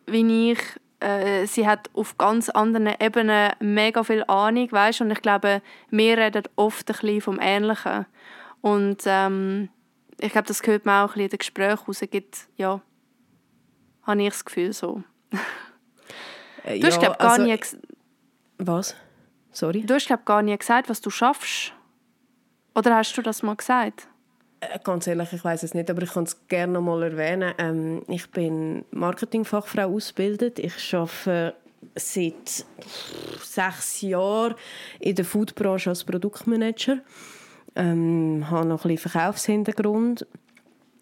wie 0.06 0.50
ich 0.50 0.58
äh, 0.99 1.46
sie 1.46 1.69
hat 1.69 1.88
auf 1.94 2.19
ganz 2.19 2.49
anderen 2.49 2.94
Ebenen 3.00 3.52
mega 3.60 4.04
viel 4.04 4.25
Ahnung, 4.28 4.70
weißt? 4.70 5.00
und 5.00 5.10
ich 5.10 5.20
glaube, 5.20 5.62
wir 5.90 6.19
reden 6.19 6.44
oft 6.56 6.88
ein 6.88 6.96
bisschen 6.96 7.20
vom 7.20 7.38
Ähnlichen. 7.40 8.06
Und 8.60 9.02
ähm, 9.06 9.69
ich 10.23 10.33
glaube, 10.33 10.49
das 10.49 10.63
gehört 10.63 10.87
man 10.87 11.05
auch 11.05 11.11
ein 11.11 11.15
bisschen 11.15 11.25
in 11.25 11.31
den 11.31 11.39
Gesprächen 11.39 11.85
raus, 11.87 12.03
gibt, 12.11 12.49
ja, 12.57 12.81
habe 14.05 14.23
ich 14.23 14.29
das 14.29 14.45
Gefühl 14.45 14.73
so. 14.73 15.03
Äh, 16.65 16.79
du 16.79 16.87
hast, 16.87 17.03
ja, 17.03 17.13
gar 17.15 17.33
also, 17.33 17.43
nie 17.43 17.59
Was? 18.59 18.95
Sorry? 19.51 19.83
Du 19.83 19.95
hast, 19.95 20.07
glaube 20.07 20.23
gar 20.25 20.43
nie 20.43 20.57
gesagt, 20.57 20.89
was 20.89 21.01
du 21.01 21.11
schaffst. 21.11 21.73
Oder 22.75 22.97
hast 22.97 23.17
du 23.17 23.23
das 23.23 23.43
mal 23.43 23.57
gesagt? 23.57 24.07
Äh, 24.61 24.79
ganz 24.85 25.07
ehrlich, 25.09 25.33
ich 25.33 25.45
weiß 25.45 25.65
es 25.65 25.75
nicht, 25.75 25.91
aber 25.91 26.03
ich 26.03 26.13
kann 26.13 26.23
es 26.23 26.47
gerne 26.47 26.75
noch 26.75 26.83
mal 26.83 27.03
erwähnen. 27.03 27.53
Ähm, 27.59 28.03
ich 28.07 28.31
bin 28.31 28.85
Marketingfachfrau 28.93 29.93
ausgebildet. 29.93 30.61
Ich 30.61 30.95
arbeite 30.95 31.57
seit 31.97 32.64
sechs 33.41 34.00
Jahren 34.02 34.55
in 35.00 35.17
der 35.17 35.25
Foodbranche 35.25 35.91
als 35.91 36.05
Produktmanager. 36.05 36.99
Ähm, 37.75 38.50
habe 38.50 38.67
noch 38.67 38.85
ein 38.85 38.88
bisschen 38.88 39.11
Verkaufshintergrund 39.11 40.26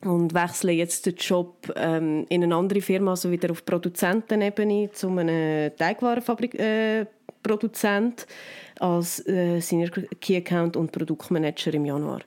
und 0.04 0.34
wechsle 0.34 0.72
jetzt 0.72 1.06
den 1.06 1.16
Job 1.16 1.72
ähm, 1.76 2.26
in 2.28 2.42
eine 2.42 2.54
andere 2.54 2.80
Firma, 2.80 3.12
also 3.12 3.30
wieder 3.30 3.50
auf 3.50 3.64
Produzentenebene 3.64 4.90
zu 4.92 5.08
einem 5.08 5.76
Teigwarenproduzent 5.76 8.22
äh, 8.22 8.82
als 8.82 9.26
äh, 9.26 9.60
Senior 9.60 9.90
Key 10.20 10.36
Account 10.36 10.76
und 10.76 10.92
Produktmanager 10.92 11.74
im 11.74 11.84
Januar. 11.84 12.20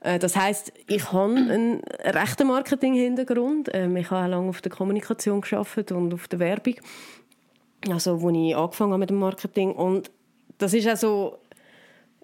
Äh, 0.00 0.18
das 0.18 0.36
heißt, 0.36 0.72
ich 0.86 1.12
habe 1.12 1.34
einen 1.34 1.80
rechten 2.04 2.46
Marketing-Hintergrund. 2.46 3.70
Ähm, 3.72 3.96
ich 3.96 4.10
habe 4.10 4.30
lange 4.30 4.48
auf 4.48 4.60
der 4.60 4.70
Kommunikation 4.70 5.40
geschafft 5.40 5.90
und 5.92 6.14
auf 6.14 6.28
der 6.28 6.38
Werbung. 6.38 6.76
Also, 7.90 8.22
wo 8.22 8.30
ich 8.30 8.56
angefangen 8.56 8.92
habe 8.92 9.00
mit 9.00 9.10
dem 9.10 9.18
Marketing 9.18 9.72
und 9.72 10.10
das 10.58 10.72
ist 10.72 10.86
also 10.86 11.38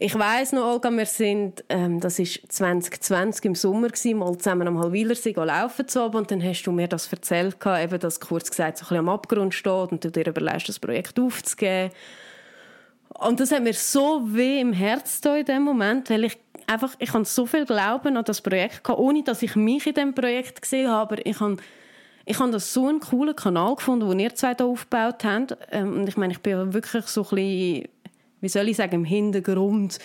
ich 0.02 0.18
weiß 0.18 0.52
noch, 0.52 0.64
Olga, 0.64 0.90
wir 0.90 1.04
sind, 1.04 1.62
ähm, 1.68 2.00
das 2.00 2.18
ist 2.18 2.40
2020 2.50 3.44
im 3.44 3.54
Sommer 3.54 3.88
gewesen, 3.88 4.16
mal 4.16 4.34
zusammen 4.38 4.66
am 4.66 4.78
Halwilersee 4.78 5.34
laufen 5.34 5.86
zu 5.86 6.00
haben, 6.00 6.16
und 6.16 6.30
dann 6.30 6.42
hast 6.42 6.62
du 6.62 6.72
mir 6.72 6.88
das 6.88 7.12
erzählt, 7.12 7.58
eben, 7.66 8.00
dass 8.00 8.18
kurz 8.18 8.48
gesagt 8.50 8.78
so 8.78 8.84
ein 8.84 8.88
bisschen 8.88 8.96
am 8.96 9.10
Abgrund 9.10 9.52
steht 9.52 9.92
und 9.92 10.02
du 10.02 10.10
dir 10.10 10.26
überlegst, 10.26 10.70
das 10.70 10.78
Projekt 10.78 11.20
aufzugeben. 11.20 11.92
Und 13.10 13.40
das 13.40 13.52
hat 13.52 13.62
mir 13.62 13.74
so 13.74 14.22
weh 14.24 14.58
im 14.62 14.72
Herz 14.72 15.20
in 15.22 15.44
dem 15.44 15.64
Moment, 15.64 16.08
weil 16.08 16.24
ich 16.24 16.38
einfach, 16.66 16.94
ich 16.98 17.12
habe 17.12 17.26
so 17.26 17.44
viel 17.44 17.66
Glauben 17.66 18.16
an 18.16 18.24
das 18.24 18.40
Projekt 18.40 18.82
gehabt, 18.82 19.00
ohne 19.00 19.22
dass 19.22 19.42
ich 19.42 19.54
mich 19.54 19.86
in 19.86 19.94
dem 19.94 20.14
Projekt 20.14 20.62
gesehen 20.62 20.88
habe. 20.88 21.12
Aber 21.12 21.26
ich 21.26 21.38
habe, 21.40 21.58
ich 22.24 22.38
habe 22.38 22.52
das 22.52 22.72
so 22.72 22.88
einen 22.88 23.00
coolen 23.00 23.36
Kanal 23.36 23.76
gefunden, 23.76 24.08
den 24.08 24.18
ihr 24.18 24.34
zwei 24.34 24.54
hier 24.54 24.64
aufgebaut 24.64 25.24
habt. 25.24 25.58
Ähm, 25.70 25.92
und 25.92 26.08
ich 26.08 26.16
meine, 26.16 26.32
ich 26.32 26.40
bin 26.40 26.72
wirklich 26.72 27.04
so 27.04 27.22
ein 27.24 27.28
bisschen, 27.36 27.88
wie 28.40 28.48
soll 28.48 28.68
ich 28.68 28.76
sagen, 28.76 28.94
im 28.94 29.04
Hintergrund 29.04 29.98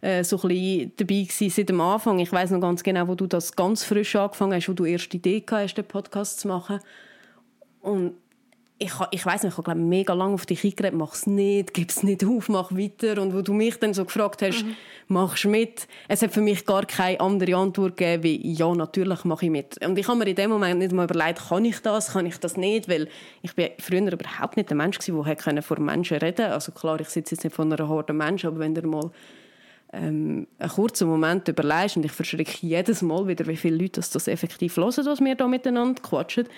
äh, 0.00 0.24
so 0.24 0.36
ein 0.42 0.48
bisschen 0.48 0.92
dabei 0.96 1.22
gewesen 1.22 1.50
seit 1.50 1.68
dem 1.68 1.80
Anfang. 1.80 2.18
Ich 2.18 2.32
weiß 2.32 2.50
noch 2.50 2.60
ganz 2.60 2.82
genau, 2.82 3.08
wo 3.08 3.14
du 3.14 3.26
das 3.26 3.54
ganz 3.54 3.84
frisch 3.84 4.16
angefangen 4.16 4.54
hast, 4.54 4.68
wo 4.68 4.72
du 4.72 4.84
erst 4.84 5.12
die 5.12 5.18
Idee 5.18 5.40
gehabt 5.40 5.64
hast, 5.64 5.74
den 5.74 5.84
Podcast 5.84 6.40
zu 6.40 6.48
machen. 6.48 6.80
Und 7.80 8.14
ich, 8.82 8.92
ich 9.10 9.24
weiß 9.24 9.44
nicht, 9.44 9.58
ich 9.58 9.66
habe 9.66 9.74
mega 9.74 10.12
lange 10.12 10.34
auf 10.34 10.46
dich 10.46 10.64
eingeredet, 10.64 10.98
mach 10.98 11.14
es 11.14 11.26
nicht, 11.26 11.72
gib 11.72 11.90
es 11.90 12.02
nicht 12.02 12.24
auf, 12.24 12.48
mach 12.48 12.72
weiter. 12.72 13.20
Und 13.22 13.34
wo 13.34 13.42
du 13.42 13.52
mich 13.52 13.78
dann 13.78 13.94
so 13.94 14.04
gefragt 14.04 14.42
hast, 14.42 14.64
mhm. 14.64 14.74
machst 15.08 15.44
du 15.44 15.48
mit? 15.48 15.86
Es 16.08 16.22
hat 16.22 16.32
für 16.32 16.40
mich 16.40 16.66
gar 16.66 16.84
keine 16.84 17.20
andere 17.20 17.56
Antwort 17.56 17.96
gegeben, 17.96 18.22
wie 18.24 18.52
ja, 18.52 18.74
natürlich 18.74 19.24
mache 19.24 19.46
ich 19.46 19.50
mit. 19.50 19.86
Und 19.86 19.98
ich 19.98 20.08
habe 20.08 20.18
mir 20.18 20.26
in 20.26 20.36
dem 20.36 20.50
Moment 20.50 20.78
nicht 20.78 20.92
mal 20.92 21.04
überlegt, 21.04 21.48
kann 21.48 21.64
ich 21.64 21.80
das, 21.80 22.12
kann 22.12 22.26
ich 22.26 22.38
das 22.38 22.56
nicht, 22.56 22.88
weil 22.88 23.08
ich 23.42 23.54
bin 23.54 23.70
früher 23.78 24.12
überhaupt 24.12 24.56
nicht 24.56 24.68
der 24.68 24.76
Mensch 24.76 24.98
gewesen, 24.98 25.54
der 25.54 25.62
vor 25.62 25.78
Menschen 25.78 26.18
reden 26.18 26.36
konnte. 26.36 26.52
Also 26.52 26.72
klar, 26.72 27.00
ich 27.00 27.08
sitze 27.08 27.34
jetzt 27.34 27.44
nicht 27.44 27.54
vor 27.54 27.64
einer 27.64 27.88
Horde 27.88 28.12
Menschen, 28.12 28.48
aber 28.48 28.58
wenn 28.58 28.74
du 28.74 28.82
mal 28.86 29.10
ähm, 29.92 30.46
einen 30.58 30.70
kurzen 30.70 31.08
Moment 31.08 31.48
überlegst, 31.48 31.96
und 31.96 32.04
ich 32.04 32.12
verschrecke 32.12 32.58
jedes 32.60 33.02
Mal 33.02 33.26
wieder, 33.26 33.46
wie 33.46 33.56
viele 33.56 33.76
Leute 33.76 34.00
das, 34.00 34.26
effektiv 34.26 34.76
hören, 34.76 34.92
was 35.04 35.20
wir 35.20 35.34
da 35.34 35.46
miteinander 35.46 36.00
quatschen, 36.00 36.48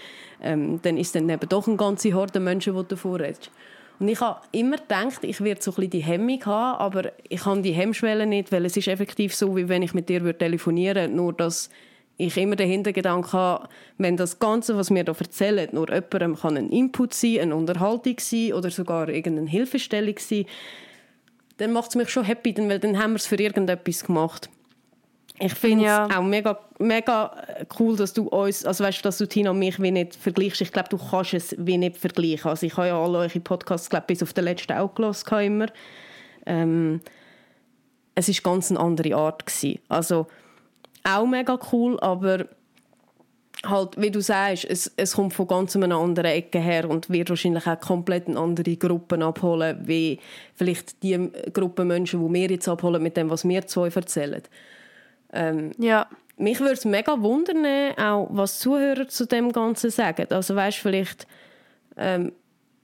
ähm, 0.40 0.80
dann 0.82 0.96
ist 0.96 1.14
dann 1.14 1.28
eben 1.28 1.48
doch 1.48 1.66
eine 1.66 1.76
ganze 1.76 2.14
Horde 2.14 2.40
Menschen, 2.40 2.76
die 2.76 2.88
davor 2.88 3.18
redest. 3.20 3.50
Und 3.98 4.08
ich 4.08 4.20
habe 4.20 4.40
immer 4.52 4.76
gedacht, 4.76 5.22
ich 5.22 5.40
werde 5.40 5.62
so 5.62 5.70
ein 5.70 5.74
bisschen 5.74 5.90
die 5.90 6.02
Hemmung 6.02 6.44
haben, 6.46 6.78
aber 6.78 7.12
ich 7.28 7.44
habe 7.46 7.62
die 7.62 7.72
Hemmschwelle 7.72 8.26
nicht, 8.26 8.50
weil 8.50 8.64
es 8.64 8.76
ist 8.76 8.88
effektiv 8.88 9.34
so, 9.34 9.56
wie 9.56 9.68
wenn 9.68 9.82
ich 9.82 9.94
mit 9.94 10.08
dir 10.08 10.36
telefonieren 10.36 11.10
würde, 11.10 11.14
nur 11.14 11.32
dass 11.32 11.70
ich 12.16 12.36
immer 12.36 12.56
den 12.56 12.68
Hintergedanken 12.68 13.32
habe, 13.32 13.68
wenn 13.98 14.16
das 14.16 14.38
Ganze, 14.38 14.76
was 14.76 14.90
mir 14.90 15.04
da 15.04 15.12
erzählen, 15.12 15.68
nur 15.72 15.92
jemandem 15.92 16.36
kann 16.36 16.56
ein 16.56 16.70
Input 16.70 17.14
sein, 17.14 17.40
eine 17.40 17.56
Unterhaltung 17.56 18.16
sein 18.18 18.52
oder 18.52 18.70
sogar 18.70 19.08
irgendeine 19.08 19.50
Hilfestellung 19.50 20.16
sein, 20.18 20.46
dann 21.56 21.72
macht 21.72 21.90
es 21.90 21.94
mich 21.94 22.08
schon 22.08 22.24
happy, 22.24 22.54
weil 22.56 22.78
dann 22.78 22.98
haben 22.98 23.12
wir 23.12 23.16
es 23.16 23.26
für 23.26 23.36
irgendetwas 23.36 24.04
gemacht. 24.04 24.50
Ich 25.40 25.54
finde 25.54 25.86
ja. 25.86 26.06
es 26.06 26.16
auch 26.16 26.22
mega, 26.22 26.58
mega 26.78 27.36
cool, 27.78 27.96
dass 27.96 28.12
du 28.12 28.28
uns, 28.28 28.64
also 28.64 28.84
weißt, 28.84 29.04
dass 29.04 29.18
du 29.18 29.26
Tina 29.26 29.50
und 29.50 29.58
mich 29.58 29.82
wie 29.82 29.90
nicht 29.90 30.14
vergleichst. 30.14 30.60
Ich 30.60 30.70
glaube, 30.70 30.88
du 30.90 30.98
kannst 30.98 31.34
es 31.34 31.56
wie 31.58 31.76
nicht 31.76 31.96
vergleichen. 31.96 32.48
Also 32.50 32.66
ich 32.66 32.76
habe 32.76 32.88
ja 32.88 33.02
alle 33.02 33.18
eure 33.18 33.40
Podcasts, 33.40 33.90
glaube 33.90 34.06
bis 34.06 34.22
auf 34.22 34.32
den 34.32 34.44
letzten 34.44 34.74
auch 34.74 34.94
gelesen, 34.94 35.40
immer. 35.40 35.66
Ähm, 36.46 37.00
es 38.14 38.28
ist 38.28 38.44
ganz 38.44 38.70
eine 38.70 38.78
andere 38.78 39.16
Art 39.16 39.44
gewesen. 39.44 39.80
Also 39.88 40.28
auch 41.02 41.26
mega 41.26 41.58
cool, 41.72 41.98
aber 41.98 42.46
halt, 43.68 44.00
wie 44.00 44.10
du 44.10 44.20
sagst, 44.20 44.64
es, 44.64 44.92
es 44.96 45.14
kommt 45.14 45.34
von 45.34 45.46
ganz 45.46 45.76
einer 45.76 45.96
anderen 45.96 46.30
Ecke 46.30 46.58
her 46.58 46.88
und 46.88 47.10
wird 47.10 47.30
wahrscheinlich 47.30 47.66
auch 47.66 47.80
komplett 47.80 48.28
eine 48.28 48.38
andere 48.38 48.76
Gruppen 48.76 49.22
abholen, 49.22 49.78
wie 49.84 50.18
vielleicht 50.54 51.02
die 51.02 51.30
Gruppe 51.52 51.84
Menschen, 51.84 52.26
die 52.26 52.34
wir 52.34 52.50
jetzt 52.50 52.68
abholen 52.68 53.02
mit 53.02 53.16
dem, 53.16 53.30
was 53.30 53.46
wir 53.46 53.66
zwei 53.66 53.88
erzählen. 53.88 54.42
Ähm, 55.32 55.72
ja. 55.78 56.06
Mich 56.36 56.58
würde 56.58 56.72
es 56.72 56.84
mega 56.84 57.20
wundern, 57.20 57.64
auch 57.96 58.26
was 58.30 58.58
Zuhörer 58.58 59.06
zu 59.06 59.24
dem 59.26 59.52
Ganzen 59.52 59.90
sagen. 59.90 60.26
Also 60.30 60.56
weißt 60.56 60.78
vielleicht, 60.78 61.28
ähm, 61.96 62.32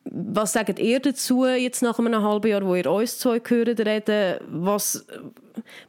was 0.05 0.53
sagt 0.53 0.79
ihr 0.79 1.01
dazu 1.01 1.47
jetzt 1.47 1.83
nach 1.83 1.99
einem 1.99 2.23
halben 2.23 2.51
Jahr, 2.51 2.65
wo 2.65 2.75
ihr 2.75 2.91
uns 2.91 3.19
zwei 3.19 3.39
gehört 3.39 3.81
reden? 3.81 4.39
Was, 4.49 5.07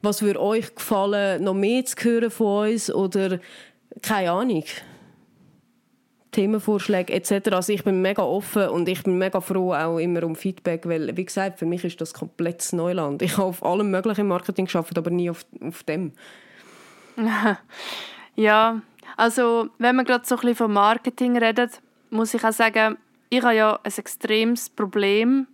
was 0.01 0.21
würde 0.21 0.41
euch 0.41 0.75
gefallen, 0.75 1.43
noch 1.43 1.53
mehr 1.53 1.85
zu 1.85 1.95
hören 2.03 2.31
von 2.31 2.69
uns? 2.69 2.93
Oder 2.93 3.39
keine 4.01 4.31
Ahnung. 4.31 4.63
Themenvorschläge 6.31 7.13
etc. 7.13 7.51
Also 7.51 7.73
ich 7.73 7.83
bin 7.83 8.01
mega 8.01 8.23
offen 8.23 8.69
und 8.69 8.87
ich 8.87 9.03
bin 9.03 9.17
mega 9.17 9.41
froh 9.41 9.73
auch 9.73 9.97
immer 9.97 10.23
um 10.23 10.35
Feedback, 10.35 10.87
weil 10.87 11.15
wie 11.17 11.25
gesagt, 11.25 11.59
für 11.59 11.65
mich 11.65 11.83
ist 11.83 11.99
das 11.99 12.13
komplettes 12.13 12.71
Neuland. 12.71 13.21
Ich 13.21 13.33
habe 13.37 13.47
auf 13.47 13.63
allem 13.65 13.91
möglichen 13.91 14.27
Marketing 14.27 14.65
geschafft, 14.65 14.97
aber 14.97 15.09
nie 15.09 15.29
auf, 15.29 15.45
auf 15.61 15.83
dem. 15.83 16.13
Ja, 18.35 18.81
also 19.17 19.67
wenn 19.77 19.97
man 19.97 20.05
gerade 20.05 20.25
so 20.25 20.35
ein 20.35 20.41
bisschen 20.41 20.55
von 20.55 20.71
Marketing 20.71 21.37
redet, 21.37 21.81
muss 22.09 22.33
ich 22.33 22.43
auch 22.45 22.53
sagen, 22.53 22.97
ich 23.29 23.43
habe 23.43 23.55
ja 23.55 23.79
ein 23.83 23.91
extremes 23.97 24.69
Problem 24.69 25.47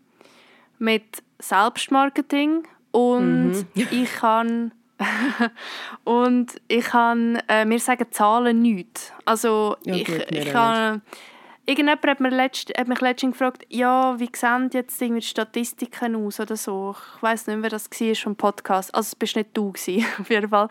mit 0.78 1.24
Selbstmarketing 1.40 2.68
und 2.92 3.52
mhm. 3.52 3.66
ich 3.74 4.12
kann 4.14 4.72
und 6.04 6.60
ich 6.68 6.86
kann, 6.86 7.42
äh, 7.48 7.66
mir 7.66 7.80
sagen 7.80 8.06
Zahlen 8.12 8.62
nichts. 8.62 9.14
Also 9.26 9.78
ja, 9.86 9.96
ich, 9.96 10.10
ich 10.10 10.52
kann, 10.52 11.02
irgendjemand 11.66 12.06
hat, 12.08 12.20
mir 12.20 12.30
letzt, 12.30 12.72
hat 12.78 12.88
mich 12.88 13.02
letztens 13.02 13.34
gefragt, 13.34 13.66
ja, 13.70 14.20
wie 14.20 14.30
sehen 14.34 14.70
jetzt 14.74 15.02
irgendwie 15.02 15.22
die 15.22 15.28
Statistiken 15.28 16.16
aus 16.16 16.40
oder 16.40 16.56
so. 16.56 16.96
Ich 17.18 17.24
weiß 17.24 17.48
nicht, 17.48 17.62
wer 17.62 17.70
das 17.70 17.90
war 17.90 18.16
vom 18.16 18.36
Podcast. 18.36 18.96
Also 18.96 19.08
es 19.08 19.16
bist 19.16 19.36
nicht 19.36 19.50
du 19.54 19.72
gewesen, 19.72 20.06
auf 20.20 20.30
jeden 20.30 20.50
Fall. 20.50 20.70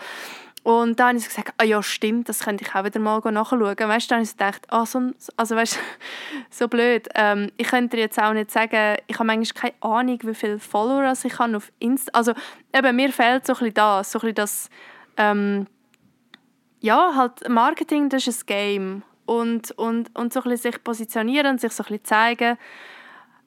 Und 0.66 0.98
dann 0.98 1.10
habe 1.10 1.18
ich 1.18 1.28
gesagt, 1.28 1.54
ah 1.58 1.62
ja, 1.62 1.80
stimmt, 1.80 2.28
das 2.28 2.40
könnte 2.40 2.64
ich 2.64 2.74
auch 2.74 2.82
wieder 2.82 2.98
mal 2.98 3.20
nachschauen. 3.20 3.62
Weißt, 3.62 4.10
dann 4.10 4.16
habe 4.16 4.24
ich 4.24 4.32
gedacht, 4.32 4.62
ah, 4.66 4.84
so, 4.84 5.12
also 5.36 5.54
weißt, 5.54 5.78
so 6.50 6.66
blöd. 6.66 7.08
Ähm, 7.14 7.52
ich 7.56 7.68
könnte 7.68 7.94
dir 7.94 8.02
jetzt 8.02 8.18
auch 8.18 8.32
nicht 8.32 8.50
sagen, 8.50 8.96
ich 9.06 9.14
habe 9.14 9.26
manchmal 9.28 9.70
keine 9.70 9.74
Ahnung, 9.80 10.18
wie 10.24 10.34
viele 10.34 10.58
Follower 10.58 11.12
ich 11.22 11.38
habe 11.38 11.56
auf 11.56 11.70
Insta. 11.78 12.10
Also 12.18 12.32
eben, 12.74 12.96
mir 12.96 13.12
fehlt 13.12 13.46
so 13.46 13.52
ein 13.52 13.58
bisschen 13.60 13.74
das, 13.74 14.10
so 14.10 14.18
ein 14.18 14.20
bisschen 14.22 14.34
das, 14.34 14.70
ähm, 15.16 15.68
ja, 16.80 17.14
halt 17.14 17.48
Marketing, 17.48 18.08
das 18.08 18.26
ist 18.26 18.42
ein 18.42 18.46
Game. 18.46 19.02
Und, 19.24 19.70
und, 19.70 20.18
und 20.18 20.32
so 20.32 20.40
ein 20.40 20.50
bisschen 20.50 20.72
sich 20.72 20.82
positionieren, 20.82 21.58
sich 21.58 21.70
so 21.70 21.84
ein 21.84 21.86
bisschen 21.86 22.04
zeigen, 22.06 22.58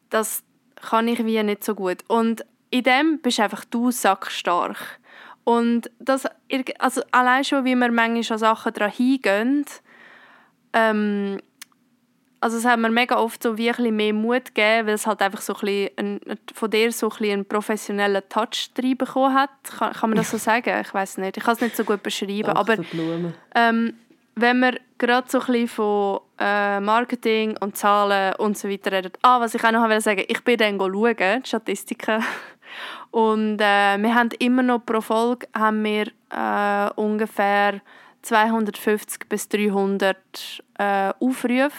das 0.09 0.41
kann 0.77 1.09
ich 1.09 1.25
wie 1.25 1.43
nicht 1.43 1.65
so 1.65 1.75
gut. 1.75 1.97
Und 2.07 2.45
in 2.69 2.83
dem 2.83 3.19
bist 3.19 3.41
einfach 3.41 3.65
du 3.65 3.91
sackstark. 3.91 5.01
Und 5.43 5.89
das, 5.99 6.25
also 6.77 7.01
allein 7.11 7.43
schon, 7.43 7.65
wie 7.65 7.75
wir 7.75 7.91
manchmal 7.91 8.33
an 8.33 8.37
Sachen 8.37 8.73
daran 8.73 8.91
hingehen, 8.91 9.65
ähm, 10.73 11.39
also 12.41 12.57
es 12.57 12.65
hat 12.65 12.79
mir 12.79 12.89
mega 12.89 13.17
oft 13.17 13.43
so 13.43 13.57
wie 13.57 13.69
ein 13.69 13.95
mehr 13.95 14.13
Mut 14.13 14.55
gegeben, 14.55 14.87
weil 14.87 14.93
es 14.93 15.05
halt 15.05 15.21
einfach 15.21 15.41
so 15.41 15.53
ein, 15.61 15.89
ein 15.97 16.19
von 16.53 16.71
dir 16.71 16.91
so 16.91 17.09
ein 17.09 17.31
einen 17.31 17.45
professionellen 17.45 18.23
Touch 18.29 18.69
reinbekommen 18.77 19.33
hat. 19.33 19.49
Kann, 19.63 19.93
kann 19.93 20.09
man 20.09 20.17
das 20.17 20.31
so 20.31 20.37
sagen? 20.37 20.73
Ich 20.81 20.93
weiß 20.93 21.17
nicht. 21.17 21.37
Ich 21.37 21.43
kann 21.43 21.55
es 21.55 21.61
nicht 21.61 21.75
so 21.75 21.83
gut 21.83 22.01
beschreiben. 22.01 22.49
aber 22.49 22.77
ähm, 23.55 23.93
wenn 24.35 24.59
wir 24.59 24.79
gerade 24.99 25.29
so 25.29 25.39
ein 25.39 25.67
von 25.67 26.19
äh, 26.37 26.79
Marketing 26.79 27.57
und 27.59 27.75
Zahlen 27.75 28.35
und 28.35 28.57
so 28.57 28.69
weiter 28.69 28.91
reden. 28.91 29.13
Ah, 29.23 29.39
was 29.39 29.55
ich 29.55 29.63
auch 29.63 29.71
noch 29.71 29.99
sagen 29.99 30.23
ich 30.27 30.43
bin 30.43 30.57
dann 30.57 30.77
schauen, 30.77 31.15
die 31.17 31.47
Statistiken. 31.47 32.23
Und 33.11 33.59
äh, 33.59 33.97
wir 33.97 34.13
haben 34.13 34.29
immer 34.37 34.61
noch 34.61 34.85
pro 34.85 35.01
Folge 35.01 35.47
haben 35.57 35.83
wir, 35.83 36.11
äh, 36.29 36.91
ungefähr 36.95 37.81
250 38.21 39.27
bis 39.27 39.49
300 39.49 40.17
äh, 40.77 41.13
Aufrufe. 41.19 41.71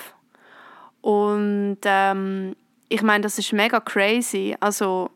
Und 1.02 1.78
ähm, 1.84 2.56
ich 2.88 3.02
meine, 3.02 3.22
das 3.22 3.38
ist 3.38 3.52
mega 3.52 3.78
crazy. 3.80 4.56
Also, 4.58 5.10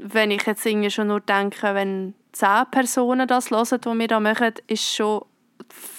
wenn 0.00 0.30
ich 0.30 0.46
jetzt 0.46 0.64
irgendwie 0.64 0.90
schon 0.90 1.08
nur 1.08 1.20
denke, 1.20 1.74
wenn 1.74 2.14
10 2.32 2.66
Personen 2.70 3.28
das 3.28 3.50
hören, 3.50 3.80
was 3.84 3.98
wir 3.98 4.08
da 4.08 4.20
machen, 4.20 4.54
ist 4.66 4.94
schon 4.94 5.22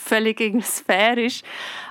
völlig 0.07 0.39
sphärisch. 0.63 1.41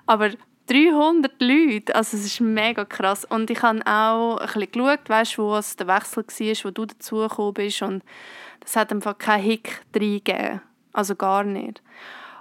Aber 0.07 0.31
300 0.67 1.41
Leute, 1.41 1.95
also 1.95 2.17
es 2.17 2.25
ist 2.25 2.41
mega 2.41 2.85
krass. 2.85 3.25
Und 3.25 3.51
ich 3.51 3.63
habe 3.63 3.81
auch 3.87 4.39
ein 4.39 4.47
bisschen 4.47 4.73
geschaut, 4.73 5.09
weißt, 5.09 5.39
wo 5.39 5.57
es 5.57 5.77
der 5.77 5.87
Wechsel 5.87 6.25
war, 6.25 6.65
wo 6.65 6.71
du 6.71 6.87
dazugekommen 6.87 7.55
bist. 7.55 7.83
Und 7.83 8.03
das 8.61 8.77
hat 8.77 8.93
einfach 8.93 9.17
keinen 9.17 9.43
Hick 9.43 9.83
reingegeben. 9.95 10.61
Also 10.93 11.15
gar 11.15 11.45
nicht. 11.45 11.83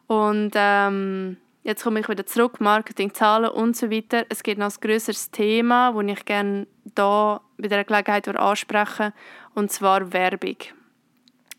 Und 0.08 0.52
ähm, 0.56 1.38
jetzt 1.64 1.84
komme 1.84 2.00
ich 2.00 2.10
wieder 2.10 2.26
zurück, 2.26 2.60
Marketing, 2.62 3.14
Zahlen 3.14 3.50
und 3.50 3.76
so 3.76 3.92
weiter. 3.92 4.26
Es 4.30 4.42
gibt 4.44 4.60
noch 4.60 4.72
ein 4.72 4.82
grösseres 4.82 5.30
Thema, 5.30 5.92
das 5.92 6.18
ich 6.18 6.26
gerne 6.26 6.68
hier 6.96 7.42
bei 7.58 7.68
dieser 7.68 7.84
Gelegenheit 7.84 8.28
ansprechen 8.28 9.14
und 9.54 9.72
zwar 9.72 10.14
Werbung. 10.14 10.58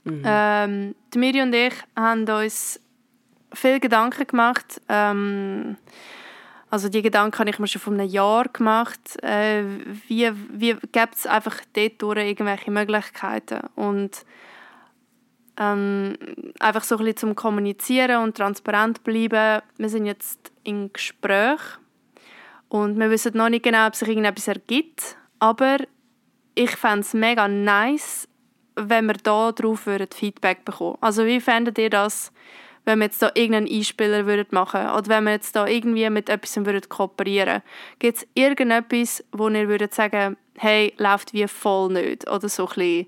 Mhm. 0.04 0.22
Ähm, 0.24 0.94
die 1.12 1.18
Miri 1.18 1.42
und 1.42 1.54
ich 1.54 1.74
haben 1.96 2.28
uns 2.28 2.80
viele 3.52 3.80
Gedanken 3.80 4.26
gemacht, 4.26 4.80
ähm, 4.88 5.76
also 6.70 6.88
die 6.88 7.02
Gedanken 7.02 7.38
habe 7.38 7.50
ich 7.50 7.58
mir 7.58 7.68
schon 7.68 7.80
vor 7.80 7.92
einem 7.92 8.08
Jahr 8.08 8.48
gemacht. 8.48 9.22
Äh, 9.22 9.64
wie 10.08 10.30
wie 10.50 10.74
gibt 10.92 11.14
es 11.14 11.26
einfach 11.26 11.60
dort 11.74 12.02
irgendwelche 12.18 12.70
Möglichkeiten? 12.70 13.60
Und 13.76 14.24
ähm, 15.58 16.16
einfach 16.58 16.84
so 16.84 16.96
ein 16.96 16.98
bisschen 16.98 17.16
zum 17.16 17.34
Kommunizieren 17.34 18.22
und 18.22 18.36
transparent 18.36 19.04
bleiben. 19.04 19.62
Wir 19.78 19.88
sind 19.88 20.06
jetzt 20.06 20.52
im 20.64 20.92
Gespräch 20.92 21.60
und 22.68 22.98
wir 22.98 23.10
wissen 23.10 23.36
noch 23.36 23.48
nicht 23.48 23.64
genau, 23.64 23.86
ob 23.86 23.94
sich 23.94 24.08
irgendetwas 24.08 24.48
ergibt. 24.48 25.16
Aber 25.38 25.78
ich 26.54 26.72
fände 26.72 27.00
es 27.00 27.14
mega 27.14 27.46
nice, 27.46 28.28
wenn 28.74 29.06
wir 29.06 29.14
da 29.14 29.52
drauf 29.52 29.88
Feedback 30.14 30.64
bekommen 30.64 30.98
Also 31.00 31.24
wie 31.24 31.40
fändet 31.40 31.78
ihr 31.78 31.90
das? 31.90 32.32
Wenn 32.86 33.00
wir 33.00 33.06
jetzt 33.06 33.20
da 33.20 33.30
irgendeinen 33.34 33.68
Einspieler 33.68 34.26
würden 34.26 34.46
machen 34.52 34.88
oder 34.88 35.06
wenn 35.08 35.24
wir 35.24 35.32
jetzt 35.32 35.54
da 35.54 35.66
irgendwie 35.66 36.08
mit 36.08 36.30
etwas 36.30 36.56
würden 36.56 36.88
kooperieren 36.88 37.62
Gibt 37.98 38.18
es 38.18 38.26
irgendetwas, 38.34 39.22
wo 39.32 39.48
ihr 39.48 39.68
würdet 39.68 39.92
sagen, 39.92 40.36
hey, 40.56 40.94
läuft 40.96 41.34
wie 41.34 41.46
voll 41.48 41.92
nicht 41.92 42.30
oder 42.30 42.48
so 42.48 42.62
ein 42.62 42.74
bisschen, 42.74 43.06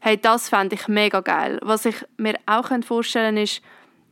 hey, 0.00 0.20
das 0.20 0.50
fände 0.50 0.74
ich 0.74 0.86
mega 0.86 1.20
geil. 1.20 1.58
Was 1.62 1.86
ich 1.86 1.96
mir 2.18 2.34
auch 2.46 2.70
vorstellen 2.86 3.38
ist, 3.38 3.62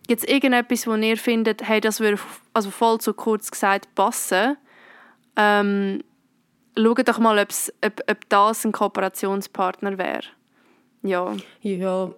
gibt 0.08 0.22
es 0.22 0.28
irgendetwas, 0.28 0.86
wo 0.86 0.94
ihr 0.94 1.18
findet, 1.18 1.68
hey, 1.68 1.80
das 1.80 2.00
würde 2.00 2.18
also 2.54 2.70
voll 2.70 2.98
zu 2.98 3.12
kurz 3.12 3.50
gesagt 3.50 3.94
passen, 3.94 4.56
ähm, 5.36 6.02
schau 6.76 6.94
doch 6.94 7.18
mal, 7.18 7.38
ob, 7.38 8.00
ob 8.10 8.28
das 8.30 8.64
ein 8.64 8.72
Kooperationspartner 8.72 9.98
wäre. 9.98 10.24
Ja. 11.02 11.36
Ja, 11.60 12.12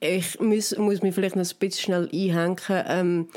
ich 0.00 0.38
muss, 0.40 0.76
muss 0.76 1.02
mich 1.02 1.14
vielleicht 1.14 1.36
noch 1.36 1.44
ein 1.44 1.58
bisschen 1.58 1.82
schnell 1.82 2.08
einhängen. 2.12 2.56
Ähm, 2.68 3.28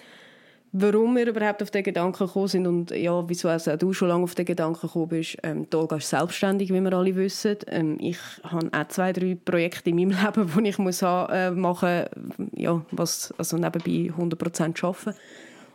warum 0.73 1.15
wir 1.17 1.27
überhaupt 1.27 1.61
auf 1.61 1.71
den 1.71 1.83
Gedanken 1.83 2.25
gekommen 2.25 2.47
sind 2.47 2.65
und 2.65 2.91
ja, 2.91 3.27
wieso 3.27 3.49
also 3.49 3.75
du 3.75 3.93
schon 3.93 4.07
lange 4.07 4.23
auf 4.23 4.35
den 4.35 4.45
Gedanken 4.45 4.87
gekommen 4.87 5.09
bist. 5.09 5.37
Ähm, 5.43 5.69
die 5.69 5.75
Olga 5.75 5.97
ist 5.97 6.09
selbstständig, 6.09 6.71
wie 6.71 6.79
wir 6.79 6.93
alle 6.93 7.15
wissen. 7.15 7.57
Ähm, 7.67 7.97
ich 7.99 8.17
habe 8.43 8.69
auch 8.71 8.87
zwei, 8.87 9.11
drei 9.11 9.35
Projekte 9.43 9.89
in 9.89 9.97
meinem 9.97 10.11
Leben, 10.25 10.63
die 10.63 10.69
ich 10.69 10.77
muss 10.77 11.01
haben, 11.01 11.33
äh, 11.33 11.51
machen 11.51 12.05
ja, 12.55 12.83
was 12.91 13.33
also 13.37 13.57
nebenbei 13.57 14.13
100% 14.13 14.85
arbeiten. 14.85 15.19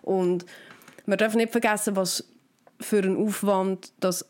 Und 0.03 0.47
wir 1.05 1.17
dürfen 1.17 1.39
nicht 1.39 1.53
vergessen, 1.53 1.97
was 1.97 2.25
für 2.81 2.99
einen 2.99 3.17
Aufwand 3.17 3.93
das 4.01 4.27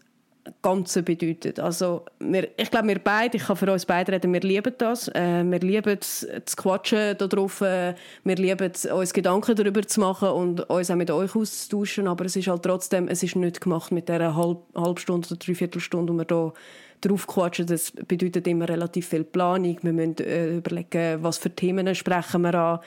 Ganze 0.63 1.03
bedeutet. 1.03 1.61
Also 1.61 2.05
wir, 2.19 2.49
ich 2.57 2.71
glaube, 2.71 2.89
wir 2.89 2.99
beide, 2.99 3.37
ich 3.37 3.45
kann 3.45 3.57
für 3.57 3.71
uns 3.71 3.87
beide 3.87 4.13
reden, 4.13 4.33
wir 4.33 4.41
lieben 4.41 4.75
das. 4.79 5.09
Äh, 5.09 5.45
wir 5.45 5.61
lieben 5.61 5.99
es, 6.01 6.27
zu 6.45 6.57
quatschen 6.57 7.17
darauf. 7.19 7.61
Äh, 7.61 7.95
wir 8.25 8.37
lieben 8.37 8.71
es, 8.73 8.85
uns 8.87 9.13
Gedanken 9.13 9.55
darüber 9.57 9.83
zu 9.83 10.01
machen 10.01 10.29
und 10.29 10.61
uns 10.71 10.91
auch 10.91 10.97
mit 10.97 11.11
euch 11.11 11.35
auszutauschen. 11.35 12.09
Aber 12.09 12.25
es 12.25 12.37
ist 12.37 12.49
halt 12.49 12.63
trotzdem, 12.63 13.09
es 13.09 13.23
ist 13.23 13.37
nicht 13.37 13.61
gemacht 13.61 13.93
mit 13.93 14.09
dieser 14.09 14.35
halb, 14.37 14.59
halb 14.75 15.09
oder 15.09 15.37
dreiviertel 15.37 15.81
Stunde, 15.81 16.13
wo 16.13 16.19
wir 16.19 16.27
hier 16.29 16.53
drauf 17.01 17.27
quatschen. 17.27 17.67
Das 17.67 17.91
bedeutet 17.91 18.47
immer 18.47 18.69
relativ 18.69 19.09
viel 19.09 19.25
Planung. 19.25 19.79
Wir 19.83 19.93
müssen 19.93 20.17
äh, 20.19 20.57
überlegen, 20.57 21.23
was 21.23 21.39
für 21.39 21.51
Themen 21.51 21.95
sprechen 21.95 22.43
wir 22.43 22.55
an 22.55 22.81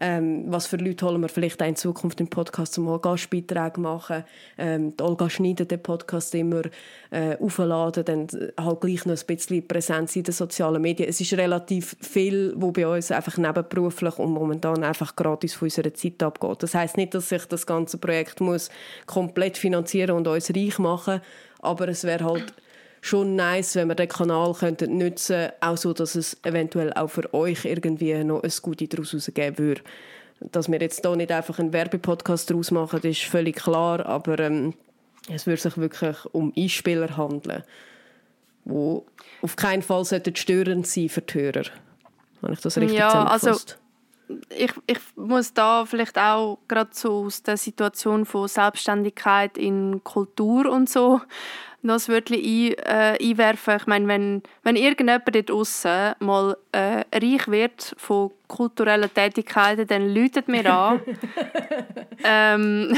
ähm, 0.00 0.44
was 0.46 0.66
für 0.66 0.78
Leute 0.78 1.06
holen 1.06 1.20
wir 1.20 1.28
vielleicht 1.28 1.62
auch 1.62 1.66
in 1.66 1.76
Zukunft 1.76 2.20
im 2.20 2.28
Podcast, 2.28 2.78
um 2.78 2.88
auch 2.88 3.02
Gastbeiträge 3.02 3.78
machen. 3.78 4.24
Ähm, 4.56 4.96
die 4.96 5.02
Olga 5.02 5.28
schneidet 5.28 5.70
den 5.70 5.82
Podcast 5.82 6.34
immer 6.34 6.62
äh, 7.10 7.36
aufladen, 7.36 8.04
dann 8.06 8.26
halt 8.58 8.80
gleich 8.80 9.04
noch 9.04 9.16
ein 9.16 9.26
bisschen 9.26 9.68
Präsenz 9.68 10.16
in 10.16 10.22
den 10.22 10.32
sozialen 10.32 10.80
Medien. 10.80 11.08
Es 11.08 11.20
ist 11.20 11.34
relativ 11.34 11.96
viel, 12.00 12.54
wo 12.56 12.72
bei 12.72 12.86
uns 12.88 13.12
einfach 13.12 13.36
nebenberuflich 13.36 14.18
und 14.18 14.32
momentan 14.32 14.82
einfach 14.82 15.14
gratis 15.14 15.52
von 15.52 15.66
unserer 15.66 15.92
Zeit 15.92 16.22
abgeht. 16.22 16.62
Das 16.62 16.74
heißt 16.74 16.96
nicht, 16.96 17.14
dass 17.14 17.28
sich 17.28 17.44
das 17.44 17.66
ganze 17.66 17.98
Projekt 17.98 18.40
muss 18.40 18.70
komplett 19.04 19.58
finanzieren 19.58 20.16
und 20.16 20.26
uns 20.26 20.50
reich 20.54 20.78
machen, 20.78 21.20
aber 21.60 21.88
es 21.88 22.04
wäre 22.04 22.24
halt 22.24 22.54
schon 23.00 23.36
nice, 23.36 23.76
wenn 23.76 23.88
wir 23.88 23.94
den 23.94 24.08
Kanal 24.08 24.52
könnten 24.54 24.98
nutzen 24.98 25.36
könnten, 25.36 25.52
auch 25.60 25.76
so, 25.76 25.92
dass 25.92 26.14
es 26.14 26.36
eventuell 26.42 26.92
auch 26.92 27.08
für 27.08 27.32
euch 27.32 27.64
irgendwie 27.64 28.22
noch 28.24 28.42
ein 28.42 28.52
Gute 28.62 28.88
daraus 28.88 29.30
geben 29.32 29.58
würde. 29.58 29.80
Dass 30.40 30.70
wir 30.70 30.80
jetzt 30.80 31.04
hier 31.04 31.16
nicht 31.16 31.32
einfach 31.32 31.58
einen 31.58 31.72
Werbepodcast 31.72 32.50
daraus 32.50 32.70
machen, 32.70 33.00
ist 33.02 33.22
völlig 33.22 33.56
klar, 33.56 34.04
aber 34.06 34.38
ähm, 34.38 34.74
es 35.28 35.46
würde 35.46 35.60
sich 35.60 35.76
wirklich 35.76 36.16
um 36.32 36.52
Einspieler 36.56 37.16
handeln, 37.16 37.62
die 38.64 38.98
auf 39.42 39.56
keinen 39.56 39.82
Fall 39.82 40.04
störend 40.04 40.86
sein 40.86 41.08
für 41.08 41.20
die 41.20 41.38
Hörer. 41.38 41.64
Wenn 42.40 42.52
ich 42.52 42.60
das 42.60 42.78
richtig 42.78 42.98
ja, 42.98 43.24
also 43.24 43.54
ich, 44.56 44.72
ich 44.86 44.98
muss 45.16 45.52
da 45.52 45.84
vielleicht 45.84 46.16
auch 46.16 46.58
gerade 46.68 46.90
so 46.92 47.24
aus 47.24 47.42
der 47.42 47.56
Situation 47.56 48.24
von 48.24 48.48
Selbstständigkeit 48.48 49.58
in 49.58 50.02
Kultur 50.04 50.70
und 50.70 50.88
so 50.88 51.20
noch 51.82 51.96
ein 51.96 52.08
Wörtchen 52.08 52.36
ein, 52.36 52.72
äh, 52.72 53.18
einwerfen. 53.20 53.76
Ich 53.76 53.86
meine, 53.86 54.08
wenn, 54.08 54.42
wenn 54.62 54.76
irgendjemand 54.76 55.34
dort 55.34 55.50
draussen 55.50 56.14
mal 56.18 56.56
äh, 56.72 57.04
reich 57.14 57.48
wird 57.48 57.94
von 57.96 58.30
kulturellen 58.48 59.12
Tätigkeiten, 59.12 59.86
dann 59.86 60.14
läutet 60.14 60.48
mir 60.48 60.66
an. 60.72 61.00
ähm, 62.24 62.96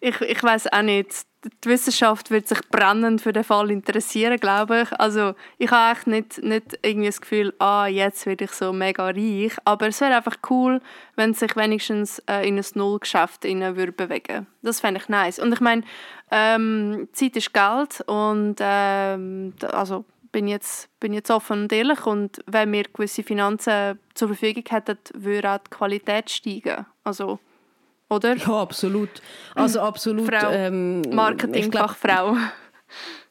ich 0.00 0.20
ich 0.20 0.42
weiß 0.42 0.72
auch 0.72 0.82
nicht. 0.82 1.26
Die 1.62 1.68
Wissenschaft 1.68 2.32
wird 2.32 2.48
sich 2.48 2.58
brennend 2.70 3.20
für 3.20 3.32
den 3.32 3.44
Fall 3.44 3.70
interessieren, 3.70 4.36
glaube 4.38 4.82
ich. 4.82 5.00
Also 5.00 5.34
ich 5.58 5.70
habe 5.70 5.96
echt 5.96 6.06
nicht, 6.08 6.42
nicht 6.42 6.78
irgendwie 6.82 7.06
das 7.06 7.20
Gefühl, 7.20 7.54
ah, 7.60 7.86
jetzt 7.86 8.26
werde 8.26 8.46
ich 8.46 8.50
so 8.50 8.72
mega 8.72 9.06
reich. 9.06 9.52
Aber 9.64 9.86
es 9.86 10.00
wäre 10.00 10.16
einfach 10.16 10.38
cool, 10.50 10.80
wenn 11.14 11.34
sich 11.34 11.54
wenigstens 11.54 12.18
äh, 12.28 12.48
in 12.48 12.58
ein 12.58 12.64
Nullgeschäft 12.74 13.44
würde 13.44 13.92
bewegen. 13.92 14.48
Das 14.62 14.80
fände 14.80 15.00
ich 15.00 15.08
nice. 15.08 15.38
Und 15.38 15.52
ich 15.52 15.60
meine, 15.60 15.82
ähm, 16.32 17.08
Zeit 17.12 17.36
ist 17.36 17.54
Geld 17.54 18.02
und 18.08 18.56
ähm, 18.60 19.52
also 19.70 20.04
bin 20.32 20.48
jetzt, 20.48 20.90
bin 21.00 21.14
jetzt 21.14 21.30
offen 21.30 21.62
und 21.62 21.72
ehrlich 21.72 22.04
und 22.04 22.42
wenn 22.46 22.70
wir 22.72 22.82
gewisse 22.82 23.22
Finanzen 23.22 23.98
zur 24.12 24.28
Verfügung 24.28 24.64
hätten, 24.68 24.98
würde 25.14 25.50
auch 25.50 25.58
die 25.58 25.70
Qualität 25.70 26.28
steigen. 26.28 26.84
Also 27.04 27.38
oder? 28.08 28.36
Ja, 28.36 28.60
absolut. 28.60 29.10
Also 29.54 29.80
absolut. 29.80 30.26
Frau, 30.26 30.50
ähm, 30.50 31.02
Marketingfachfrau. 31.12 32.36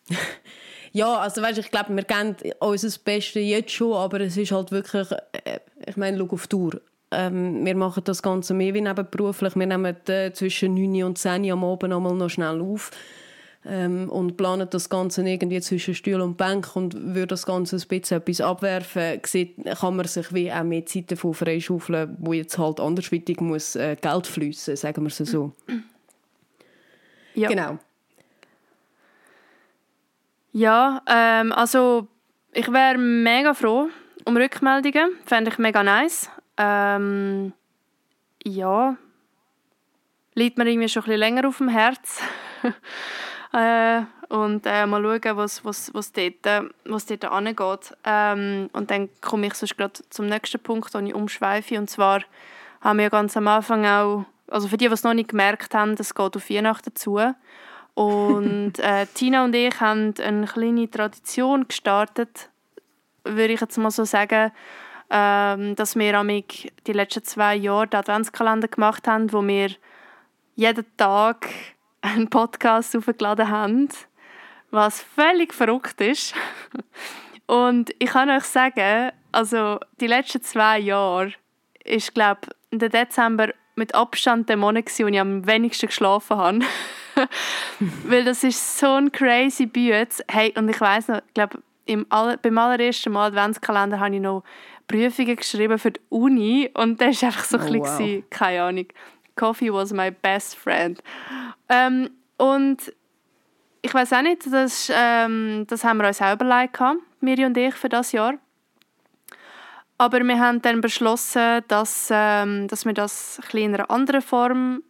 ja, 0.91 1.17
also 1.17 1.41
weißt, 1.41 1.59
ich 1.59 1.71
glaube, 1.71 1.95
wir 1.95 2.03
kennen 2.03 2.35
unser 2.59 2.99
Bestes 2.99 3.43
jetzt 3.43 3.71
schon, 3.71 3.93
aber 3.93 4.21
es 4.21 4.37
ist 4.37 4.51
halt 4.51 4.71
wirklich, 4.71 5.11
äh, 5.11 5.59
ich 5.85 5.97
meine, 5.97 6.17
schau 6.17 6.27
auf 6.31 6.47
Tour. 6.47 6.81
Ähm, 7.11 7.65
wir 7.65 7.75
machen 7.75 8.03
das 8.03 8.21
Ganze 8.21 8.53
mehr 8.53 8.73
wie 8.73 8.81
nebenberuflich. 8.81 9.55
Wir 9.55 9.67
nehmen 9.67 9.95
äh, 10.07 10.33
zwischen 10.33 10.73
9 10.73 11.03
und 11.03 11.17
10 11.17 11.51
am 11.51 11.63
Abend 11.63 11.93
einmal 11.93 12.13
noch 12.13 12.29
schnell 12.29 12.61
auf 12.61 12.91
ähm, 13.67 14.09
und 14.09 14.37
planen 14.37 14.67
das 14.69 14.89
Ganze 14.89 15.27
irgendwie 15.27 15.59
zwischen 15.61 15.95
Stuhl 15.95 16.21
und 16.21 16.37
Bank 16.37 16.75
und 16.75 16.93
würde 16.93 17.27
das 17.27 17.45
Ganze 17.45 17.77
ein 17.77 17.87
bisschen 17.87 18.17
etwas 18.17 18.41
abwerfen, 18.41 19.21
sieht, 19.25 19.65
kann 19.79 19.95
man 19.95 20.07
sich 20.07 20.33
wie 20.33 20.51
auch 20.51 20.63
mehr 20.63 20.85
Zeit 20.85 21.11
davon 21.11 21.33
freischaufeln, 21.33 22.15
wo 22.19 22.33
jetzt 22.33 22.57
halt 22.57 22.79
andersweitig 22.79 23.41
muss 23.41 23.75
äh, 23.75 23.95
Geld 23.99 24.27
fließen, 24.27 24.75
sagen 24.75 25.03
wir 25.03 25.07
es 25.07 25.17
so. 25.17 25.53
Ja. 27.33 27.49
Genau. 27.49 27.79
Ja, 30.53 31.01
ähm, 31.07 31.51
also 31.51 32.07
ich 32.53 32.71
wäre 32.71 32.97
mega 32.97 33.53
froh 33.53 33.89
um 34.25 34.37
Rückmeldungen, 34.37 35.11
fände 35.25 35.51
ich 35.51 35.57
mega 35.57 35.83
nice. 35.83 36.29
Ähm, 36.57 37.53
ja, 38.43 38.95
liegt 40.33 40.57
mir 40.57 40.67
irgendwie 40.67 40.89
schon 40.89 41.03
ein 41.03 41.05
bisschen 41.05 41.19
länger 41.19 41.47
auf 41.47 41.57
dem 41.57 41.69
Herz. 41.69 42.21
Äh, 43.55 44.03
und 44.27 44.65
äh, 44.65 44.85
mal 44.85 45.01
schauen, 45.01 45.37
was, 45.37 45.63
was, 45.63 45.93
was 45.93 46.11
dort, 46.11 46.45
äh, 46.45 46.61
was 46.83 47.05
dort 47.05 47.23
angeht. 47.25 47.95
Ähm, 48.03 48.69
und 48.73 48.91
dann 48.91 49.09
komme 49.21 49.47
ich 49.47 49.53
sonst 49.53 49.77
gerade 49.77 49.93
zum 50.09 50.27
nächsten 50.27 50.59
Punkt, 50.59 50.93
den 50.93 51.07
ich 51.07 51.13
umschweife. 51.13 51.77
Und 51.77 51.89
zwar 51.89 52.21
haben 52.81 52.99
wir 52.99 53.09
ganz 53.09 53.37
am 53.37 53.47
Anfang 53.47 53.85
auch, 53.85 54.25
also 54.47 54.67
für 54.67 54.77
die, 54.77 54.87
die 54.87 54.93
es 54.93 55.03
noch 55.03 55.13
nicht 55.13 55.29
gemerkt 55.29 55.73
haben, 55.73 55.95
es 55.97 56.13
geht 56.13 56.35
auf 56.35 56.49
Weihnachten 56.49 56.95
zu. 56.95 57.19
Und 57.93 58.73
äh, 58.79 59.05
Tina 59.13 59.45
und 59.45 59.55
ich 59.55 59.79
haben 59.79 60.13
eine 60.21 60.47
kleine 60.47 60.91
Tradition 60.91 61.67
gestartet, 61.67 62.49
würde 63.23 63.53
ich 63.53 63.61
jetzt 63.61 63.77
mal 63.77 63.91
so 63.91 64.03
sagen, 64.03 64.51
ähm, 65.09 65.75
dass 65.75 65.95
wir 65.95 66.21
die 66.87 66.93
letzten 66.93 67.23
zwei 67.23 67.55
Jahre 67.55 67.87
den 67.87 67.99
Adventskalender 67.99 68.67
gemacht 68.67 69.07
haben, 69.07 69.31
wo 69.31 69.41
wir 69.47 69.69
jeden 70.55 70.85
Tag 70.97 71.47
einen 72.05 72.29
Podcast 72.29 72.95
aufgeladen 72.95 73.49
haben, 73.49 73.89
was 74.71 75.01
völlig 75.01 75.53
verrückt 75.53 75.99
ist. 76.01 76.33
Und 77.47 77.93
ich 77.99 78.09
kann 78.09 78.29
euch 78.29 78.43
sagen, 78.43 79.11
also 79.31 79.79
die 79.99 80.07
letzten 80.07 80.41
zwei 80.41 80.79
Jahre 80.79 81.33
ist, 81.83 82.13
glaube 82.13 82.41
der 82.71 82.89
Dezember 82.89 83.53
mit 83.75 83.93
Abstand 83.93 84.49
der 84.49 84.57
Monat, 84.57 84.85
wo 84.99 85.07
ich 85.07 85.19
am 85.19 85.45
wenigsten 85.45 85.87
geschlafen 85.87 86.37
habe. 86.37 86.59
Weil 88.05 88.23
das 88.23 88.43
ist 88.43 88.79
so 88.79 88.93
ein 88.93 89.11
crazy 89.11 89.65
Bütz. 89.65 90.21
Hey, 90.27 90.53
und 90.57 90.69
ich 90.69 90.79
weiß 90.79 91.09
noch, 91.09 91.17
ich 91.27 91.33
glaube, 91.33 91.59
im 91.85 92.05
aller, 92.09 92.37
beim 92.37 92.57
allerersten 92.57 93.13
Mal 93.13 93.27
Adventskalender 93.27 93.99
habe 93.99 94.15
ich 94.15 94.21
noch 94.21 94.43
Prüfungen 94.87 95.35
geschrieben 95.35 95.77
für 95.77 95.91
die 95.91 96.01
Uni 96.09 96.69
und 96.73 97.01
das 97.01 97.21
war 97.21 97.29
einfach 97.29 97.43
so 97.43 97.57
oh, 97.57 97.61
ein 97.61 97.81
bisschen, 97.81 98.21
wow. 98.21 98.29
keine 98.29 98.63
Ahnung. 98.63 98.87
Coffee 99.35 99.71
was 99.71 99.91
my 99.91 100.11
best 100.11 100.55
friend. 100.55 101.01
Ähm, 101.69 102.09
und 102.37 102.93
ich 103.81 103.93
weiß 103.93 104.13
auch 104.13 104.21
nicht, 104.21 104.51
das, 104.51 104.91
ähm, 104.93 105.65
das 105.67 105.83
haben 105.83 105.97
wir 105.99 106.07
uns 106.07 106.21
auch 106.21 106.33
überlegt, 106.33 106.79
Miri 107.19 107.45
und 107.45 107.57
ich, 107.57 107.75
für 107.75 107.89
das 107.89 108.11
Jahr. 108.11 108.35
Aber 109.97 110.19
wir 110.19 110.39
haben 110.39 110.61
dann 110.61 110.81
beschlossen, 110.81 111.61
dass, 111.67 112.09
ähm, 112.11 112.67
dass 112.67 112.85
wir 112.85 112.93
das 112.93 113.39
in 113.53 113.73
einer 113.73 113.89
anderen 113.89 114.21
Form 114.21 114.83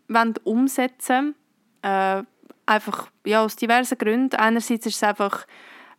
umsetzen 0.43 1.35
wollen. 1.83 2.21
Äh, 2.21 2.23
einfach 2.65 3.09
ja, 3.25 3.43
aus 3.43 3.55
diversen 3.55 3.97
Gründen. 3.97 4.35
Einerseits 4.35 4.85
ist 4.85 4.95
es 4.95 5.03
einfach 5.03 5.45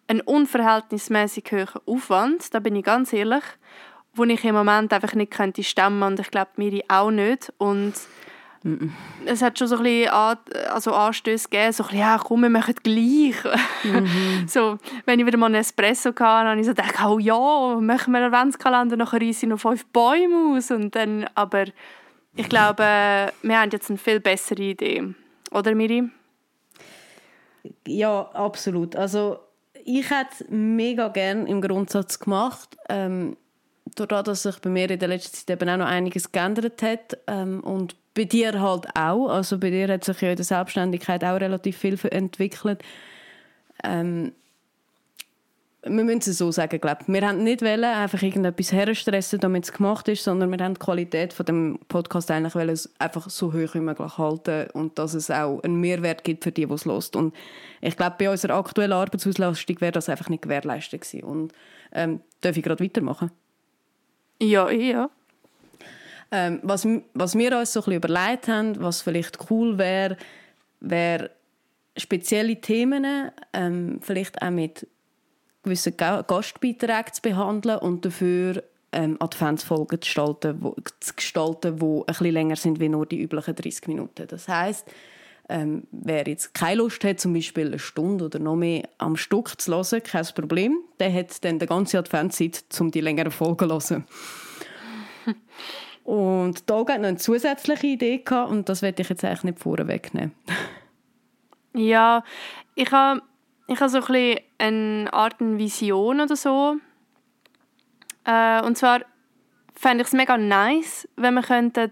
ein 0.09 0.21
unverhältnismäßig 0.21 1.45
hoher 1.53 1.83
Aufwand, 1.87 2.55
da 2.55 2.61
bin 2.61 2.77
ich 2.77 2.85
ganz 2.85 3.13
ehrlich, 3.13 3.43
wo 4.15 4.25
ich 4.25 4.45
im 4.45 4.55
Moment 4.55 4.93
einfach 4.93 5.15
nicht 5.15 5.33
könnte 5.33 5.63
stemmen 5.63 6.03
und 6.03 6.21
ich 6.21 6.31
glaube 6.31 6.53
Miri 6.57 6.85
auch 6.89 7.11
nicht. 7.11 7.53
Und 7.59 7.95
es 9.25 9.43
hat 9.43 9.59
schon 9.59 9.69
so 9.69 9.77
ein 9.77 9.83
bisschen 9.83 10.11
An 10.11 10.39
also 10.71 10.93
Anstöße 10.93 11.49
gegeben, 11.49 11.73
so 11.73 11.85
ein 11.85 11.87
bisschen, 11.89 12.01
ja 12.01 12.19
komm, 12.19 12.43
wir 12.43 12.51
machen 12.51 12.75
gleich. 12.83 13.37
Mhm. 13.85 14.09
so, 14.49 14.79
wenn 15.05 15.21
ich 15.21 15.27
wieder 15.27 15.39
mal 15.39 15.47
einen 15.47 15.57
Espresso 15.57 16.11
hatte, 16.11 16.21
dann 16.21 16.49
habe 16.49 16.61
ich 16.61 16.67
so 16.67 16.73
gedacht, 16.73 16.95
oh 17.05 17.19
ja, 17.19 17.81
machen 17.81 18.13
wir 18.13 18.19
einen 18.19 18.35
Adventskalender, 18.35 18.97
nachher 18.97 19.21
reissen 19.21 19.51
noch 19.51 19.61
fünf 19.61 19.87
Bäume 19.87 20.57
aus. 20.57 20.71
Und 20.71 20.95
dann, 20.95 21.27
aber 21.35 21.67
ich 22.35 22.49
glaube, 22.49 23.33
wir 23.43 23.61
haben 23.61 23.71
jetzt 23.71 23.89
eine 23.91 23.99
viel 23.99 24.21
bessere 24.21 24.63
Idee. 24.63 25.15
Oder, 25.53 25.75
Miri? 25.75 26.11
Ja, 27.87 28.23
absolut. 28.33 28.97
Also 28.97 29.39
ich 29.85 30.11
hätte 30.11 30.31
es 30.33 30.45
mega 30.49 31.09
gerne 31.09 31.49
im 31.49 31.61
Grundsatz 31.61 32.19
gemacht. 32.19 32.77
Ähm, 32.89 33.37
dadurch, 33.95 34.23
dass 34.23 34.43
sich 34.43 34.59
bei 34.59 34.71
mir 34.71 34.91
in 34.91 34.99
der 34.99 35.09
letzten 35.09 35.37
Zeit 35.37 35.51
eben 35.51 35.71
auch 35.71 35.77
noch 35.77 35.87
einiges 35.87 36.33
geändert 36.33 36.83
hat 36.83 37.19
ähm, 37.27 37.61
und 37.61 37.97
bei 38.17 38.25
dir 38.25 38.61
halt 38.61 38.87
auch. 38.97 39.29
Also 39.29 39.59
bei 39.59 39.71
dir 39.71 39.89
hat 39.89 40.05
sich 40.05 40.21
ja 40.21 40.31
in 40.31 40.37
der 40.37 40.45
Selbstständigkeit 40.45 41.23
auch 41.23 41.39
relativ 41.39 41.77
viel 41.77 41.99
entwickelt. 42.11 42.83
Ähm, 43.85 44.33
wir 45.83 46.03
müssen 46.03 46.19
es 46.31 46.39
so 46.39 46.51
sagen, 46.51 46.81
glaube 46.81 47.05
Wir 47.07 47.29
haben 47.29 47.45
nicht 47.45 47.63
wollen, 47.63 47.85
einfach 47.85 48.21
irgendetwas 48.21 48.73
herstressen, 48.73 49.39
damit 49.39 49.65
es 49.65 49.73
gemacht 49.73 50.09
ist, 50.09 50.25
sondern 50.25 50.51
wir 50.51 50.65
haben 50.65 50.75
die 50.75 50.81
Qualität 50.81 51.33
von 51.33 51.47
dem 51.47 51.79
Podcast 51.89 52.29
eigentlich 52.31 52.57
wollen, 52.57 52.77
einfach 52.99 53.31
so 53.31 53.53
hoch 53.53 53.75
wie 53.75 53.81
möglich 53.81 54.19
halten 54.19 54.69
und 54.73 54.99
dass 54.99 55.15
es 55.15 55.31
auch 55.31 55.63
einen 55.63 55.81
Mehrwert 55.81 56.25
gibt 56.25 56.43
für 56.43 56.51
die, 56.51 56.67
die 56.67 56.73
es 56.73 56.87
lost. 56.87 57.15
Und 57.15 57.35
ich 57.81 57.97
glaube, 57.97 58.17
bei 58.19 58.31
unserer 58.31 58.55
aktuellen 58.57 58.95
Arbeitsauslastung 58.95 59.81
wäre 59.81 59.93
das 59.93 60.09
einfach 60.09 60.29
nicht 60.29 60.43
gewährleistet 60.43 61.03
gewesen. 61.03 61.23
Und 61.25 61.53
ähm, 61.93 62.21
darf 62.41 62.57
ich 62.57 62.65
gerade 62.65 62.83
weitermachen? 62.83 63.31
Ja, 64.41 64.69
ja. 64.71 65.09
Ähm, 66.31 66.61
was, 66.63 66.87
was 67.15 67.37
wir 67.37 67.57
uns 67.59 67.73
so 67.73 67.83
ein 67.85 67.93
überlegt 67.93 68.49
haben, 68.49 68.81
was 68.81 69.03
vielleicht 69.03 69.51
cool 69.51 69.79
wäre, 69.79 70.17
wäre 70.81 71.31
spezielle 71.97 72.61
Themen, 72.61 73.31
ähm, 73.53 74.01
vielleicht 74.03 74.43
auch 74.43 74.51
mit 74.51 74.87
gewisse 75.63 75.93
Gastbeiträge 75.93 77.13
zu 77.13 77.23
behandeln 77.23 77.79
und 77.79 78.05
dafür 78.05 78.63
ähm, 78.93 79.17
Adventsfolgen 79.21 80.01
zu 80.01 80.07
gestalten, 80.07 80.57
wo, 80.61 80.77
zu 81.01 81.15
gestalten, 81.15 81.79
die 81.79 81.85
ein 81.85 82.05
bisschen 82.07 82.33
länger 82.33 82.57
sind 82.57 82.81
wie 82.81 82.89
nur 82.89 83.07
die 83.07 83.21
üblichen 83.21 83.55
30 83.55 83.89
Minuten. 83.89 84.27
Das 84.29 84.49
heißt, 84.49 84.87
ähm, 85.49 85.87
wer 85.93 86.27
jetzt 86.27 86.55
keine 86.55 86.77
Lust 86.77 87.05
hat, 87.05 87.21
zum 87.21 87.33
Beispiel 87.33 87.67
eine 87.67 87.79
Stunde 87.79 88.25
oder 88.25 88.39
noch 88.39 88.57
mehr 88.57 88.89
am 88.99 89.17
Stück 89.17 89.61
zu 89.61 89.73
hören, 89.73 90.03
kein 90.03 90.27
Problem. 90.35 90.79
Der 90.99 91.13
hat 91.13 91.45
dann 91.45 91.59
die 91.59 91.67
ganze 91.67 91.99
Adventszeit, 91.99 92.65
um 92.81 92.91
die 92.91 93.01
längeren 93.01 93.31
Folgen 93.31 93.81
zu 93.81 93.95
hören. 93.95 94.07
und 96.07 96.71
da 96.71 96.79
hat 96.79 96.87
noch 96.87 96.95
eine 96.95 97.17
zusätzliche 97.17 97.89
Idee 97.89 98.19
gehabt, 98.19 98.53
und 98.53 98.69
das 98.69 98.81
werde 98.81 99.03
ich 99.03 99.09
jetzt 99.09 99.25
eigentlich 99.25 99.43
nicht 99.43 99.59
vorwegnehmen. 99.59 100.33
ja, 101.75 102.23
ich 102.77 102.93
habe 102.93 103.23
ich 103.67 103.81
habe 103.81 103.91
so 103.91 104.01
ein 104.01 104.39
eine 104.59 105.13
Art 105.13 105.35
Vision 105.41 106.21
oder 106.21 106.37
so. 106.37 106.77
Äh, 108.25 108.63
und 108.63 108.79
zwar 108.79 109.01
fände 109.75 110.03
ich 110.03 110.07
es 110.07 110.13
mega 110.13 110.39
nice, 110.39 111.09
wenn 111.17 111.35
wir 111.35 111.43
könnten 111.43 111.91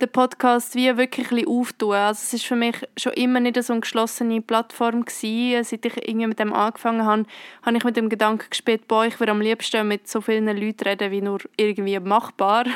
den 0.00 0.10
Podcast 0.10 0.74
wie 0.74 0.96
wirklich 0.96 1.30
ein 1.30 1.46
auftun. 1.46 1.94
Also 1.94 2.20
es 2.22 2.34
ist 2.34 2.44
für 2.44 2.56
mich 2.56 2.76
schon 2.96 3.12
immer 3.14 3.40
nicht 3.40 3.62
so 3.62 3.72
eine 3.72 3.80
geschlossene 3.80 4.40
Plattform 4.40 5.04
gewesen. 5.04 5.64
Seit 5.64 5.86
ich 5.86 5.96
irgendwie 6.08 6.26
mit 6.26 6.38
dem 6.38 6.52
angefangen 6.52 7.04
habe, 7.04 7.24
habe 7.62 7.76
ich 7.76 7.84
mit 7.84 7.96
dem 7.96 8.08
Gedanken 8.08 8.50
gespielt, 8.50 8.88
boah, 8.88 9.06
ich 9.06 9.18
würde 9.18 9.32
am 9.32 9.40
liebsten 9.40 9.88
mit 9.88 10.08
so 10.08 10.20
vielen 10.20 10.46
Leuten 10.46 10.84
reden, 10.84 11.10
wie 11.10 11.22
nur 11.22 11.40
irgendwie 11.56 11.98
machbar. 12.00 12.64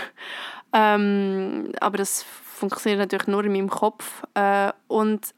Ähm, 0.73 1.73
aber 1.81 1.97
das 1.99 2.23
funktioniert 2.23 3.01
natürlich 3.01 3.27
nur 3.27 3.45
in 3.45 3.51
meinem 3.51 3.69
Kopf. 3.69 4.23
Äh, 4.35 4.71
und 4.87 5.35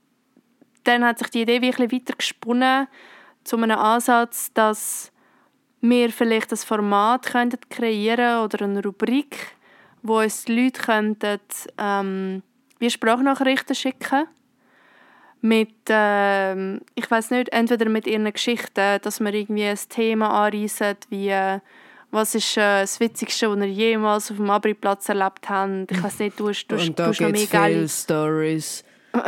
dann 0.85 1.03
hat 1.05 1.21
sich 1.21 1.31
die 1.31 1.40
Idee 1.40 1.62
wirklich 1.62 1.90
weiter 1.90 2.14
gesponnen 2.14 2.87
zu 3.42 3.57
einem 3.57 3.79
Ansatz, 3.79 4.53
dass 4.53 5.11
wir 5.81 6.11
vielleicht 6.11 6.53
ein 6.53 6.59
Format 6.59 7.27
könnten 7.27 7.59
oder 7.71 8.62
eine 8.62 8.83
Rubrik, 8.83 9.57
wo 10.02 10.18
uns 10.18 10.44
die 10.44 10.64
Leute 10.64 10.80
könnten, 10.80 11.40
ähm, 11.78 12.42
wie 12.78 12.90
Sprachnachrichten 12.90 13.74
schicken 13.74 14.26
mit, 15.40 15.74
ähm, 15.88 16.80
ich 16.94 17.10
weiß 17.10 17.30
nicht, 17.30 17.52
entweder 17.52 17.88
mit 17.88 18.06
ihren 18.06 18.32
Geschichten, 18.32 19.00
dass 19.02 19.20
wir 19.20 19.34
irgendwie 19.34 19.64
ein 19.64 19.78
Thema 19.88 20.46
anreißen, 20.46 20.96
wie 21.10 21.28
äh, 21.28 21.58
was 22.12 22.34
ist 22.34 22.56
äh, 22.56 22.82
das 22.82 23.00
Witzigste, 23.00 23.50
was 23.50 23.58
ihr 23.58 23.72
jemals 23.72 24.30
auf 24.30 24.36
dem 24.36 24.50
Abriplatz 24.50 25.08
erlebt 25.08 25.48
habt. 25.48 25.90
Ich 25.90 26.02
weiß 26.02 26.18
nicht, 26.20 26.38
du 26.38 26.48
hast, 26.48 26.66
du, 26.66 26.76
Und 26.76 26.98
da 26.98 27.06
du 27.06 27.10
hast 27.10 27.20
noch 27.20 27.30
mehr 27.30 27.88
Stories. 27.88 28.84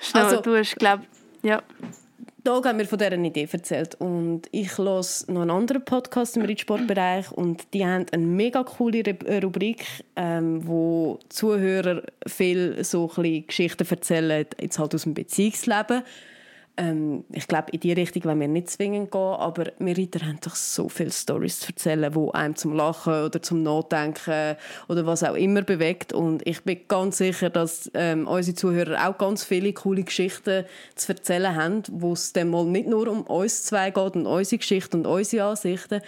Schnell, 0.00 0.24
also, 0.24 0.40
du 0.40 0.56
hast, 0.56 0.76
glaub, 0.76 1.00
ja. 1.42 1.60
Da 2.48 2.64
haben 2.64 2.78
wir 2.78 2.86
von 2.86 2.98
dieser 2.98 3.12
Idee 3.12 3.46
erzählt. 3.52 3.94
Und 3.96 4.44
ich 4.52 4.78
höre 4.78 5.02
noch 5.26 5.42
einen 5.42 5.50
anderen 5.50 5.84
Podcast 5.84 6.34
im 6.38 6.46
Ritsportbereich 6.46 7.30
und 7.30 7.74
die 7.74 7.84
haben 7.84 8.06
eine 8.10 8.24
mega 8.24 8.64
coole 8.64 9.00
äh, 9.00 9.40
Rubrik, 9.40 9.84
ähm, 10.16 10.66
wo 10.66 11.18
Zuhörer 11.28 12.04
viel 12.26 12.82
so 12.84 13.06
Geschichten 13.06 13.86
erzählen, 13.86 14.46
jetzt 14.58 14.78
halt 14.78 14.94
aus 14.94 15.02
dem 15.02 15.12
Beziehungsleben 15.12 16.02
ähm, 16.78 17.24
ich 17.32 17.48
glaube, 17.48 17.72
in 17.72 17.80
die 17.80 17.92
Richtung 17.92 18.24
wollen 18.24 18.40
wir 18.40 18.48
nicht 18.48 18.70
zwingend 18.70 19.10
gehen, 19.10 19.20
aber 19.20 19.64
wir 19.78 19.98
Reiter 19.98 20.24
haben 20.24 20.38
doch 20.40 20.54
so 20.54 20.88
viele 20.88 21.10
Stories 21.10 21.60
zu 21.60 21.68
erzählen, 21.68 22.12
die 22.12 22.34
einem 22.34 22.56
zum 22.56 22.72
Lachen 22.72 23.24
oder 23.24 23.42
zum 23.42 23.62
Nachdenken 23.64 24.56
oder 24.86 25.04
was 25.04 25.24
auch 25.24 25.34
immer 25.34 25.62
bewegt. 25.62 26.12
Und 26.12 26.46
ich 26.46 26.62
bin 26.62 26.80
ganz 26.86 27.18
sicher, 27.18 27.50
dass 27.50 27.90
ähm, 27.94 28.28
unsere 28.28 28.54
Zuhörer 28.54 29.08
auch 29.08 29.18
ganz 29.18 29.44
viele 29.44 29.72
coole 29.72 30.04
Geschichten 30.04 30.64
zu 30.94 31.12
erzählen 31.12 31.54
haben, 31.56 31.82
wo 31.90 32.12
es 32.12 32.32
dann 32.32 32.50
mal 32.50 32.64
nicht 32.64 32.88
nur 32.88 33.08
um 33.08 33.22
uns 33.22 33.64
zwei 33.64 33.90
geht 33.90 34.14
und 34.14 34.26
unsere 34.26 34.58
Geschichte 34.58 34.96
und 34.96 35.06
unsere 35.06 35.48
Ansichten, 35.48 36.00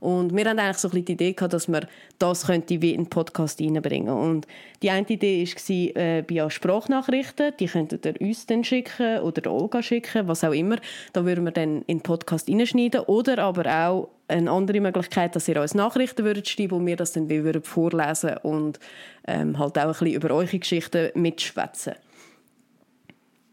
und 0.00 0.34
wir 0.36 0.44
haben 0.44 0.58
eigentlich 0.58 0.78
so 0.78 0.88
ein 0.88 0.92
bisschen 0.92 1.04
die 1.06 1.12
Idee 1.12 1.32
dass 1.32 1.68
man 1.68 1.86
das 2.18 2.46
könnte 2.46 2.80
wie 2.80 2.94
in 2.94 3.04
den 3.04 3.10
Podcast 3.10 3.60
reinbringen 3.60 4.14
Und 4.14 4.46
die 4.82 4.90
eine 4.90 5.06
Idee 5.08 5.44
war 5.44 6.02
äh, 6.02 6.22
bei 6.22 6.48
Sprachnachrichten, 6.50 7.54
die 7.58 7.66
könntet 7.66 8.06
ihr 8.06 8.20
uns 8.20 8.46
dann 8.46 8.64
schicken 8.64 9.20
oder 9.20 9.40
der 9.40 9.52
Olga 9.52 9.82
schicken, 9.82 10.28
was 10.28 10.44
auch 10.44 10.52
immer. 10.52 10.76
Da 11.12 11.24
würden 11.24 11.44
wir 11.44 11.52
dann 11.52 11.82
in 11.82 11.98
den 11.98 12.00
Podcast 12.02 12.48
reinschneiden. 12.48 13.00
Oder 13.02 13.38
aber 13.38 13.66
auch 13.66 14.08
eine 14.28 14.50
andere 14.50 14.80
Möglichkeit, 14.80 15.34
dass 15.34 15.48
ihr 15.48 15.60
uns 15.60 15.74
Nachrichten 15.74 16.24
würdet 16.24 16.48
schreiben 16.48 16.76
und 16.76 16.86
wir 16.86 16.96
das 16.96 17.12
dann 17.12 17.28
wie 17.28 17.42
würden 17.42 17.62
vorlesen 17.62 18.36
und 18.42 18.78
ähm, 19.26 19.58
halt 19.58 19.78
auch 19.78 19.82
ein 19.82 19.88
bisschen 19.88 20.12
über 20.12 20.30
eure 20.34 20.58
Geschichten 20.58 21.10
mitschwätzen. 21.14 21.94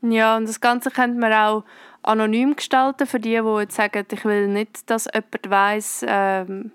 Ja, 0.01 0.37
und 0.37 0.47
das 0.47 0.61
Ganze 0.61 0.91
könnte 0.91 1.19
man 1.19 1.33
auch 1.33 1.63
anonym 2.05 2.55
gestalten 2.55 3.07
für 3.07 3.19
die, 3.19 3.41
die 3.41 3.59
jetzt 3.59 3.75
sagen, 3.75 4.05
ich 4.11 4.25
will 4.25 4.47
nicht, 4.47 4.89
dass 4.89 5.07
jemand 5.13 5.49
weiss, 5.49 6.05
ähm, 6.07 6.71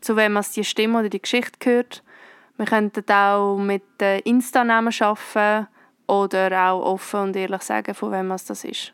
zu 0.00 0.16
wem 0.16 0.36
es 0.36 0.52
die 0.52 0.64
Stimme 0.64 1.00
oder 1.00 1.08
die 1.08 1.22
Geschichte 1.22 1.58
gehört. 1.58 2.02
Wir 2.56 2.66
könnten 2.66 3.04
auch 3.12 3.58
mit 3.58 3.82
Insta-Namen 4.24 4.94
arbeiten 5.00 5.68
oder 6.06 6.70
auch 6.70 6.82
offen 6.82 7.20
und 7.20 7.36
ehrlich 7.36 7.62
sagen, 7.62 7.94
von 7.94 8.12
wem 8.12 8.30
es 8.30 8.44
das 8.44 8.64
ist. 8.64 8.92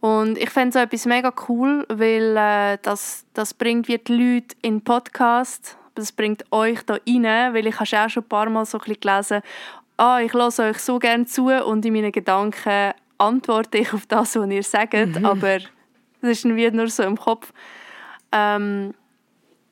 Und 0.00 0.38
ich 0.38 0.50
fände 0.50 0.72
so 0.72 0.78
etwas 0.78 1.06
mega 1.06 1.32
cool, 1.48 1.84
weil 1.88 2.36
äh, 2.36 2.78
das, 2.82 3.26
das 3.34 3.52
bringt 3.52 3.88
wie 3.88 3.98
die 3.98 4.12
Leute 4.12 4.56
in 4.62 4.76
den 4.76 4.84
Podcast, 4.84 5.76
das 5.96 6.12
bringt 6.12 6.44
euch 6.52 6.82
da 6.84 6.94
rein, 6.94 7.54
weil 7.54 7.66
ich 7.66 7.80
habe 7.80 8.04
auch 8.04 8.08
schon 8.08 8.22
ein 8.22 8.28
paar 8.28 8.48
Mal 8.48 8.64
so 8.64 8.78
ein 8.78 8.84
bisschen 8.84 9.00
gelesen, 9.00 9.42
ah, 9.96 10.20
ich 10.20 10.32
lasse 10.32 10.62
euch 10.62 10.78
so 10.78 11.00
gerne 11.00 11.26
zu 11.26 11.46
und 11.46 11.84
in 11.84 11.92
meinen 11.92 12.12
Gedanken 12.12 12.92
antworte 13.18 13.78
ich 13.78 13.92
auf 13.92 14.06
das, 14.06 14.36
was 14.36 14.48
ihr 14.48 14.62
sagt, 14.62 14.94
mhm. 14.94 15.24
aber 15.24 15.58
das 16.20 16.30
ist 16.30 16.44
wie 16.44 16.70
nur 16.70 16.88
so 16.88 17.02
im 17.02 17.16
Kopf. 17.16 17.52
Ähm, 18.32 18.94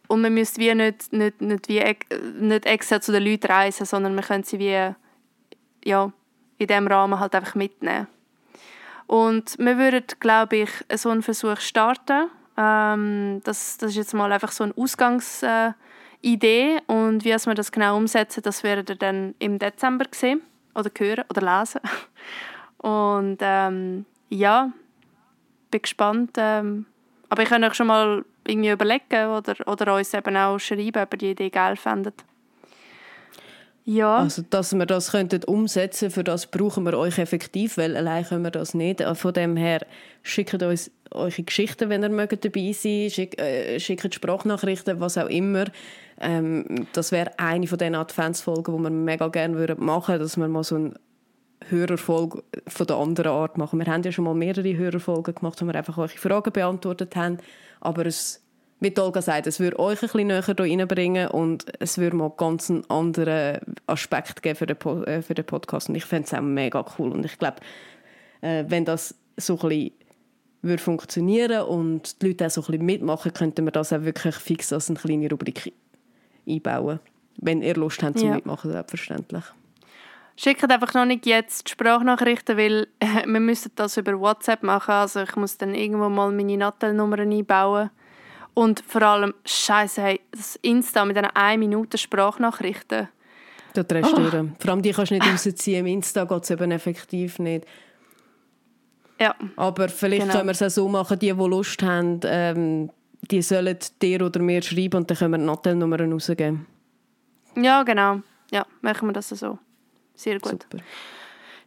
und 0.09 0.21
man 0.21 0.35
müsste 0.35 0.61
wie 0.61 0.75
nicht, 0.75 1.13
nicht, 1.13 1.41
nicht, 1.41 1.69
wie, 1.69 1.83
nicht 2.41 2.67
extra 2.67 3.01
zu 3.01 3.13
den 3.13 3.25
Leuten 3.25 3.47
reisen, 3.47 3.87
sondern 3.87 4.15
man 4.15 4.25
könnte 4.25 4.49
sie 4.49 4.59
wie 4.59 4.95
ja, 5.85 6.13
in 6.59 6.67
diesem 6.67 6.87
Rahmen 6.87 7.19
halt 7.19 7.35
einfach 7.35 7.55
mitnehmen. 7.55 8.07
Und 9.07 9.57
wir 9.59 9.79
würden, 9.79 10.05
glaube 10.21 10.57
ich, 10.57 10.71
so 10.95 11.11
einen 11.11 11.23
Versuch 11.23 11.59
starten. 11.59 12.29
Ähm, 12.57 13.41
das, 13.45 13.79
das 13.79 13.91
ist 13.91 13.97
jetzt 13.97 14.15
mal 14.15 14.33
einfach 14.33 14.51
so 14.51 14.65
eine 14.65 14.77
Ausgangsidee. 14.77 15.75
Äh, 16.23 16.81
und 16.87 17.25
wie 17.25 17.31
wir 17.31 17.55
das 17.55 17.73
genau 17.73 17.97
umsetzen, 17.97 18.43
das 18.43 18.63
werdet 18.65 18.91
ihr 18.91 18.97
dann 18.97 19.35
im 19.39 19.59
Dezember 19.59 20.07
sehen 20.11 20.43
oder 20.75 20.91
hören 20.99 21.25
oder 21.31 21.61
lesen. 21.61 21.81
Und 22.79 23.39
ähm, 23.41 24.05
ja, 24.29 24.73
bin 25.71 25.83
gespannt. 25.83 26.33
Ähm, 26.37 26.87
aber 27.29 27.43
ich 27.43 27.49
kann 27.49 27.65
euch 27.65 27.75
schon 27.75 27.89
mal 27.89 28.25
irgendwie 28.47 28.71
überlegen 28.71 29.29
oder, 29.31 29.55
oder 29.67 29.97
uns 29.97 30.15
eben 30.15 30.37
auch 30.37 30.59
schreiben, 30.59 31.03
ob 31.03 31.15
ihr 31.15 31.19
die 31.19 31.31
Idee 31.31 31.51
geil 31.51 31.77
findet. 31.77 32.25
Ja. 33.89 34.17
Also, 34.19 34.43
dass 34.43 34.77
wir 34.77 34.85
das 34.85 35.13
könnten 35.13 35.45
umsetzen 35.45 36.11
für 36.11 36.25
das 36.25 36.49
brauchen 36.49 36.85
wir 36.85 36.99
euch 36.99 37.19
effektiv, 37.19 37.77
weil 37.77 37.97
allein 37.97 38.25
können 38.25 38.43
wir 38.43 38.51
das 38.51 38.75
nicht. 38.75 39.01
Äh, 39.01 39.15
von 39.15 39.33
dem 39.33 39.57
her, 39.57 39.87
schickt 40.25 40.61
uns 40.61 40.91
eure 41.13 41.43
Geschichten, 41.43 41.89
wenn 41.89 42.03
ihr 42.03 42.09
mögt 42.09 42.45
dabei 42.45 42.73
sein 42.73 43.11
schickt, 43.11 43.41
äh, 43.41 43.79
schickt 43.79 44.13
Sprachnachrichten, 44.13 44.99
was 44.99 45.17
auch 45.17 45.29
immer. 45.29 45.67
Ähm, 46.21 46.89
das 46.95 47.13
wäre 47.13 47.39
eine 47.39 47.69
von 47.69 47.79
den 47.79 47.95
Adventsfolgen, 47.95 48.77
die 48.77 48.83
wir 48.83 48.91
mega 48.91 49.29
gerne 49.29 49.55
machen 49.77 50.09
würden, 50.15 50.21
dass 50.21 50.37
wir 50.37 50.49
mal 50.49 50.65
so 50.65 50.77
ein 50.77 50.95
Hörerfolge 51.69 52.43
von 52.67 52.87
der 52.87 52.97
anderen 52.97 53.33
Art 53.33 53.59
machen. 53.59 53.79
Wir 53.79 53.87
haben 53.87 54.03
ja 54.03 54.13
schon 54.13 54.25
mal 54.25 54.35
mehrere 54.35 54.77
Hörerfolgen 54.77 55.35
gemacht, 55.35 55.61
wo 55.61 55.67
wir 55.67 55.75
einfach 55.75 55.99
eure 55.99 56.09
Fragen 56.09 56.53
beantwortet 56.53 57.17
haben. 57.17 57.39
Aber 57.81 58.07
es, 58.07 58.43
wie 58.81 58.97
Olga 58.99 59.23
sagt, 59.23 59.47
es 59.47 59.59
würde 59.59 59.79
euch 59.79 60.03
ein 60.03 60.09
bisschen 60.09 60.27
näher 60.27 60.45
hier 60.45 60.59
reinbringen 60.59 61.29
und 61.29 61.65
es 61.81 61.99
würde 61.99 62.17
mal 62.17 62.33
ganz 62.37 62.71
einen 62.71 62.89
anderen 62.91 63.61
Aspekt 63.87 64.43
geben 64.43 64.57
für 64.57 64.67
den, 64.67 64.77
äh, 65.05 65.23
für 65.23 65.35
den 65.35 65.45
Podcast. 65.45 65.89
Und 65.89 65.95
ich 65.95 66.05
fände 66.05 66.27
es 66.27 66.35
auch 66.35 66.43
mega 66.43 66.85
cool. 66.99 67.13
Und 67.13 67.25
ich 67.25 67.39
glaube, 67.39 67.57
äh, 68.43 68.65
wenn 68.69 68.85
das 68.85 69.15
so 69.37 69.55
ein 69.55 69.69
bisschen 69.69 69.93
würde 70.63 70.83
funktionieren 70.83 71.63
und 71.63 72.21
die 72.23 72.29
Leute 72.29 72.47
auch 72.47 72.51
so 72.51 72.61
ein 72.63 72.67
bisschen 72.67 72.87
mitmachen, 72.87 73.33
könnten 73.33 73.65
wir 73.65 73.73
das 73.73 73.93
auch 73.93 74.03
wirklich 74.03 74.35
fix 74.37 74.73
als 74.73 74.91
eine 74.91 74.99
kleine 74.99 75.31
Rubrik 75.31 75.73
einbauen. 76.47 77.01
Wenn 77.39 77.63
ihr 77.63 77.75
Lust 77.75 78.03
habt 78.03 78.19
zum 78.19 78.29
Ja. 78.29 78.35
Mitmachen, 78.37 78.73
selbstverständlich. 78.73 79.45
Schickt 80.39 80.71
einfach 80.71 80.93
noch 80.95 81.07
nicht 81.07 81.25
jetzt 81.27 81.67
die 81.67 81.73
Sprachnachrichten, 81.73 82.57
weil 82.59 82.89
äh, 83.01 83.25
wir 83.27 83.41
müssen 83.41 83.73
das 83.75 83.97
über 83.97 84.19
WhatsApp 84.21 84.63
machen. 84.63 84.91
Also 84.93 85.23
ich 85.23 85.35
muss 85.37 85.57
dann 85.57 85.75
irgendwo 85.75 86.09
mal 86.11 86.31
meine 86.31 86.57
Nattelnummer 86.59 87.19
einbauen. 87.19 87.91
Und 88.53 88.83
vor 88.87 89.03
allem, 89.03 89.35
scheiße, 89.45 90.03
hey, 90.03 90.21
das 90.33 90.57
Insta 90.63 91.05
mit 91.05 91.17
diesen 91.17 91.31
1 91.35 91.59
Minute 91.59 91.99
Sprachnachrichten. 91.99 93.09
Da 93.75 93.83
drehst 93.83 94.13
du 94.13 94.17
durch. 94.31 94.33
Vor 94.59 94.71
allem 94.71 94.83
die 94.83 94.93
kannst 94.93 95.11
du 95.11 95.15
nicht 95.17 95.27
rausziehen. 95.31 95.81
Im 95.81 95.87
Insta 95.87 96.25
geht 96.25 96.43
es 96.45 96.51
eben 96.51 96.71
effektiv 96.71 97.39
nicht. 97.39 97.67
Ja, 99.19 99.35
Aber 99.57 99.89
vielleicht 99.89 100.23
Genau. 100.23 100.35
können 100.35 100.49
wir 100.49 100.53
es 100.53 100.63
auch 100.63 100.69
so 100.69 100.89
machen, 100.89 101.19
die, 101.19 101.33
die 101.33 101.39
Lust 101.49 101.83
haben, 101.83 102.21
ähm, 102.25 102.91
die 103.31 103.41
sollen 103.41 103.79
dir 104.03 104.23
oder 104.23 104.41
mir 104.41 104.63
schreiben 104.63 104.97
und 104.99 105.11
dann 105.11 105.17
können 105.17 105.33
wir 105.33 105.39
die 105.39 105.45
Nattelnummern 105.45 106.13
rausgeben. 106.13 106.67
ja 107.57 107.83
genau. 107.83 108.21
Ja, 108.51 108.67
machen 108.83 109.09
wir 109.09 109.13
das 109.15 109.31
so. 109.31 109.59
Sehr 110.17 110.39
gut. 110.41 110.63
Super. 110.63 110.79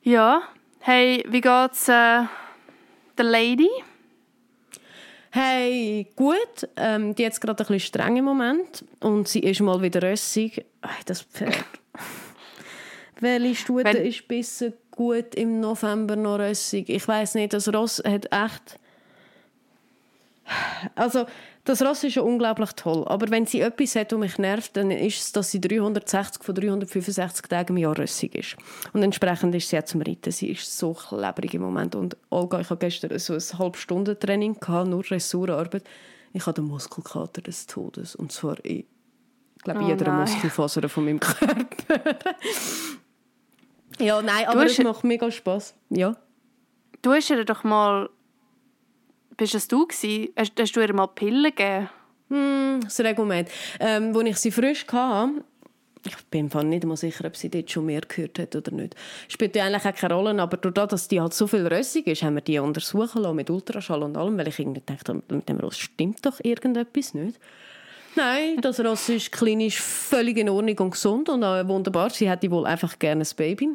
Ja, 0.02 0.42
hey, 0.80 1.24
wie 1.30 1.40
geht's 1.42 1.88
äh, 1.88 2.24
der 3.18 3.26
Lady? 3.26 3.70
Hey, 5.32 6.08
gut. 6.16 6.68
Ähm, 6.76 7.14
die 7.16 7.24
hat 7.24 7.34
jetzt 7.34 7.42
gerade 7.42 7.64
ein 7.64 7.68
bisschen 7.68 7.80
streng 7.80 8.18
im 8.18 8.26
Moment 8.26 8.84
und 9.00 9.28
sie 9.28 9.40
ist 9.42 9.62
mal 9.62 9.82
wieder 9.82 10.02
rössig. 10.02 10.66
Ei, 10.82 10.90
das 11.06 11.22
Pferd. 11.22 11.64
Welche 13.20 13.56
Stute 13.56 13.84
Wenn- 13.86 14.06
ist 14.06 14.28
bis 14.28 14.66
gut 14.92 15.36
im 15.36 15.60
November 15.60 16.16
noch 16.16 16.40
rössig? 16.40 16.90
Ich 16.90 17.08
weiß 17.08 17.36
nicht, 17.36 17.54
das 17.54 17.72
Ross 17.74 18.02
hat 18.06 18.26
echt... 18.32 18.80
Also, 20.96 21.28
das 21.70 21.84
Ross 21.84 22.04
ist 22.04 22.16
ja 22.16 22.24
unglaublich 22.24 22.72
toll, 22.72 23.04
aber 23.08 23.30
wenn 23.30 23.46
sie 23.46 23.62
etwas 23.62 23.96
hat, 23.96 24.12
das 24.12 24.18
mich 24.18 24.40
nervt, 24.40 24.76
dann 24.76 24.90
ist 24.90 25.22
es, 25.22 25.32
dass 25.34 25.52
sie 25.52 25.62
360 25.62 26.44
von 26.44 26.56
365 26.56 27.46
Tagen 27.46 27.78
im 27.78 27.84
Jahr 27.84 27.96
rössig 27.96 28.34
ist. 28.34 28.56
Und 28.92 29.04
entsprechend 29.04 29.54
ist 29.54 29.70
sie 29.70 29.78
auch 29.78 29.84
zum 29.84 30.02
Reiten. 30.02 30.32
Sie 30.32 30.50
ist 30.50 30.76
so 30.76 30.94
klebrig 30.94 31.54
im 31.54 31.62
Moment. 31.62 31.94
Und 31.94 32.18
Olga, 32.32 32.60
ich 32.60 32.72
hatte 32.72 32.88
gestern 32.88 33.20
so 33.20 33.34
ein 33.34 33.60
halb 33.60 33.78
Stunden 33.78 34.20
Training, 34.20 34.60
gehabt, 34.60 34.90
nur 34.90 35.04
Dressurarbeit. 35.04 35.84
Ich 36.34 36.44
hatte 36.48 36.62
den 36.62 36.70
Muskelkater 36.70 37.42
des 37.44 37.68
Todes. 37.68 38.16
Und 38.16 38.32
zwar 38.32 38.58
in, 38.66 38.80
ich 38.80 39.64
glaube, 39.64 39.82
Oh 39.84 39.88
jeder. 39.88 40.12
Muskelfaser 40.12 40.90
von 40.90 41.06
meinem 41.06 41.20
Körper. 41.20 42.16
ja, 44.00 44.24
nein, 44.24 44.48
aber 44.48 44.66
es 44.66 44.80
macht 44.80 45.04
mega 45.04 45.30
Spass. 45.30 45.76
Ja. 45.92 46.16
Du 47.04 47.14
hast 47.14 47.30
ihr 47.30 47.46
doch 47.46 47.64
mal... 47.64 48.10
Bist 49.40 49.54
das 49.54 49.70
du 49.70 49.88
gewesen? 49.88 50.34
Hast, 50.36 50.52
hast 50.60 50.76
du 50.76 50.82
ihr 50.82 50.94
mal 50.94 51.08
Pillen 51.08 51.46
gegeben? 51.46 51.90
Hm, 52.28 52.82
das 52.84 53.00
Reglement. 53.00 53.48
Ähm, 53.80 54.14
als 54.14 54.28
ich 54.28 54.38
sie 54.38 54.52
frisch 54.52 54.86
hatte, 54.92 55.46
ich 56.06 56.18
bin 56.30 56.50
Fall 56.50 56.66
nicht 56.66 56.84
mal 56.84 56.98
sicher, 56.98 57.24
ob 57.24 57.38
sie 57.38 57.50
dort 57.50 57.72
schon 57.72 57.86
mehr 57.86 58.02
gehört 58.02 58.38
hat 58.38 58.54
oder 58.58 58.72
nicht. 58.72 58.96
Spielt 59.30 59.56
ja 59.56 59.64
eigentlich 59.64 59.86
auch 59.86 59.96
keine 59.98 60.14
Rolle, 60.14 60.42
aber 60.42 60.58
dadurch, 60.58 60.90
dass 60.90 61.08
die 61.08 61.22
halt 61.22 61.34
so 61.34 61.48
viel 61.48 61.66
rössig 61.66 62.08
ist, 62.08 62.22
haben 62.22 62.36
wir 62.36 62.42
die 62.42 62.60
untersuchen 62.60 63.22
lassen 63.22 63.38
mit 63.38 63.50
Ultraschall 63.50 64.04
und 64.04 64.18
allem, 64.18 64.38
weil 64.38 64.50
ich 64.50 64.60
irgendwie 64.60 64.84
dachte, 64.86 65.22
mit 65.30 65.48
dem 65.48 65.62
Ross 65.62 65.78
stimmt 65.78 66.26
doch 66.26 66.42
irgendetwas 66.44 67.14
nicht. 67.14 67.40
Nein, 68.18 68.60
das 68.60 68.82
Ross 68.82 69.08
ist 69.08 69.32
klinisch 69.32 69.80
völlig 69.80 70.38
in 70.38 70.50
Ordnung 70.50 70.78
und 70.80 70.92
gesund 70.92 71.30
und 71.30 71.46
auch 71.46 71.66
wunderbar. 71.66 72.10
Sie 72.10 72.30
hätte 72.30 72.52
wohl 72.52 72.66
einfach 72.66 73.00
gerne 73.00 73.24
ein 73.24 73.36
Baby, 73.38 73.70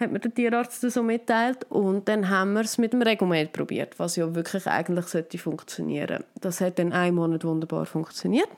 hat 0.00 0.12
mir 0.12 0.20
der 0.20 0.34
Tierarzt 0.34 0.80
so 0.80 1.02
mitteilt. 1.02 1.64
Und 1.70 2.08
dann 2.08 2.28
haben 2.28 2.54
wir 2.54 2.60
es 2.60 2.78
mit 2.78 2.92
dem 2.92 3.02
Regomed 3.02 3.52
probiert, 3.52 3.98
was 3.98 4.16
ja 4.16 4.34
wirklich 4.34 4.66
eigentlich 4.66 5.06
sollte 5.06 5.38
funktionieren. 5.38 6.24
Das 6.40 6.60
hat 6.60 6.78
dann 6.78 6.92
einen 6.92 7.16
Monat 7.16 7.44
wunderbar 7.44 7.86
funktioniert. 7.86 8.48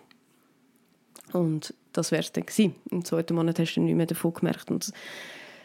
Und 1.33 1.75
das 1.93 2.11
wäre 2.13 2.23
es 2.23 2.33
dann 2.33 2.47
gewesen. 2.47 2.75
Im 2.91 3.05
zweiten 3.05 3.35
Monat 3.35 3.59
hast 3.59 3.75
du 3.75 3.81
nichts 3.81 3.97
mehr 3.97 4.07
davon 4.07 4.35
gemerkt. 4.35 4.71
Und 4.71 4.91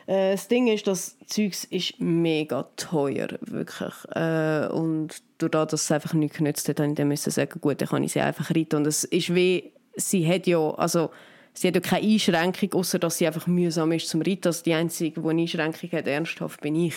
äh, 0.07 0.31
das 0.31 0.47
Ding 0.47 0.67
ist, 0.67 0.87
das 0.87 1.17
Zeugs 1.27 1.63
ist 1.65 1.99
mega 1.99 2.67
teuer, 2.77 3.27
wirklich. 3.41 3.93
Äh, 4.11 4.67
und 4.67 5.21
dadurch, 5.39 5.67
dass 5.67 5.83
es 5.83 5.91
einfach 5.91 6.13
nichts 6.13 6.37
genützt 6.37 6.69
hat, 6.69 6.79
musste 6.79 7.01
ich 7.01 7.23
dann 7.23 7.31
sagen, 7.31 7.61
gut, 7.61 7.81
dann 7.81 7.89
kann 7.89 8.03
ich 8.03 8.13
sie 8.13 8.21
einfach 8.21 8.49
reiten. 8.51 8.77
Und 8.77 8.87
es 8.87 9.03
ist 9.03 9.33
wie, 9.33 9.71
sie 9.95 10.27
hat 10.27 10.47
ja, 10.47 10.59
also, 10.75 11.09
sie 11.55 11.67
hat 11.67 11.75
ja 11.75 11.81
keine 11.81 12.05
Einschränkung, 12.05 12.73
außer 12.73 12.99
dass 12.99 13.17
sie 13.17 13.27
einfach 13.27 13.47
mühsam 13.47 13.91
ist 13.91 14.09
zum 14.09 14.21
Reiten. 14.21 14.47
Also 14.47 14.63
die 14.63 14.73
Einzige, 14.73 15.21
die 15.21 15.27
eine 15.27 15.41
Einschränkung 15.41 15.91
hat, 15.91 16.07
ernsthaft, 16.07 16.61
bin 16.61 16.75
ich. 16.75 16.95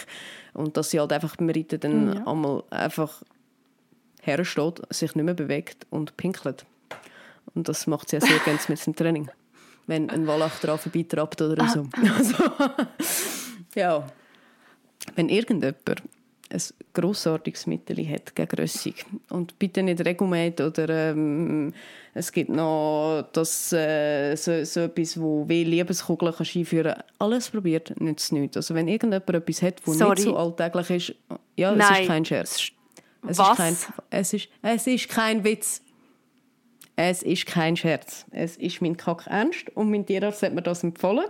Und 0.53 0.77
dass 0.77 0.91
sie 0.91 1.01
halt 1.01 1.13
einfach 1.13 1.37
beim 1.37 1.51
Reiten 1.51 1.81
dann 1.81 2.27
einmal 2.27 2.65
einfach 2.71 3.23
hersteht, 4.23 4.83
sich 4.91 5.15
nicht 5.15 5.25
mehr 5.25 5.35
bewegt 5.35 5.87
und 5.91 6.17
pinkelt. 6.17 6.67
Und 7.55 7.69
das 7.69 7.87
macht 7.87 8.11
sie 8.11 8.17
ja 8.17 8.21
sehr 8.21 8.39
gerne 8.41 8.61
mit 8.69 8.85
dem 8.85 8.95
Training. 8.95 9.31
Wenn 9.87 10.11
ein 10.11 10.27
Wallach 10.27 10.61
dran 10.61 10.79
vorbeitrappt 10.79 11.41
oder 11.41 11.67
so. 11.69 11.89
Also, 12.19 12.35
ja. 13.75 14.07
Wenn 15.15 15.29
irgendjemand 15.29 16.03
ein 16.51 16.63
grossartiges 16.95 17.67
Mittel 17.67 18.09
hat 18.09 18.35
gegen 18.35 18.57
Rössung 18.57 18.95
und 19.31 19.59
bitte 19.59 19.83
nicht 19.83 20.05
Regumet 20.05 20.61
oder 20.61 21.11
ähm, 21.11 21.73
es 22.15 22.33
gibt 22.33 22.51
noch 22.51 23.29
das, 23.33 23.73
äh, 23.73 24.35
so, 24.35 24.65
so 24.65 24.81
etwas, 24.81 25.21
wo 25.21 25.49
wie 25.49 25.65
Liebeskugeln 25.65 26.35
kannst 26.37 26.57
einführen 26.57 26.95
kann. 26.95 27.05
Alles 27.19 27.51
probiert, 27.51 28.01
nützt 28.01 28.33
nichts. 28.33 28.57
Also 28.57 28.75
wenn 28.75 28.89
irgendjemand 28.89 29.29
etwas 29.29 29.63
hat, 29.63 29.81
das 29.85 29.99
nicht 29.99 30.19
so 30.21 30.37
alltäglich 30.37 30.91
ist, 30.91 31.15
ja, 31.57 31.73
es 31.73 31.79
Nein. 31.79 32.03
ist 32.03 32.09
kein 32.09 32.25
Scherz. 32.25 32.69
Es 33.27 33.39
Was? 33.39 33.51
Ist 33.51 33.57
kein, 33.57 33.77
es, 34.11 34.33
ist, 34.33 34.49
es 34.63 34.87
ist 34.87 35.09
kein 35.09 35.45
Witz. 35.45 35.83
Es 36.97 37.23
ist 37.23 37.47
kein 37.47 37.77
Scherz. 37.77 38.27
Es 38.33 38.57
ist 38.57 38.83
mein 38.83 38.97
Kack 38.97 39.27
ernst 39.27 39.71
und 39.77 39.91
mein 39.91 40.05
Tierarzt 40.05 40.43
hat 40.43 40.53
mir 40.53 40.63
das 40.63 40.83
empfohlen. 40.83 41.27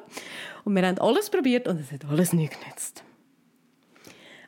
Und 0.65 0.75
wir 0.75 0.87
haben 0.87 0.99
alles 0.99 1.29
probiert 1.29 1.69
und 1.69 1.79
es 1.79 1.93
hat 1.93 2.07
alles 2.07 2.33
nicht 2.33 2.59
genützt. 2.59 3.05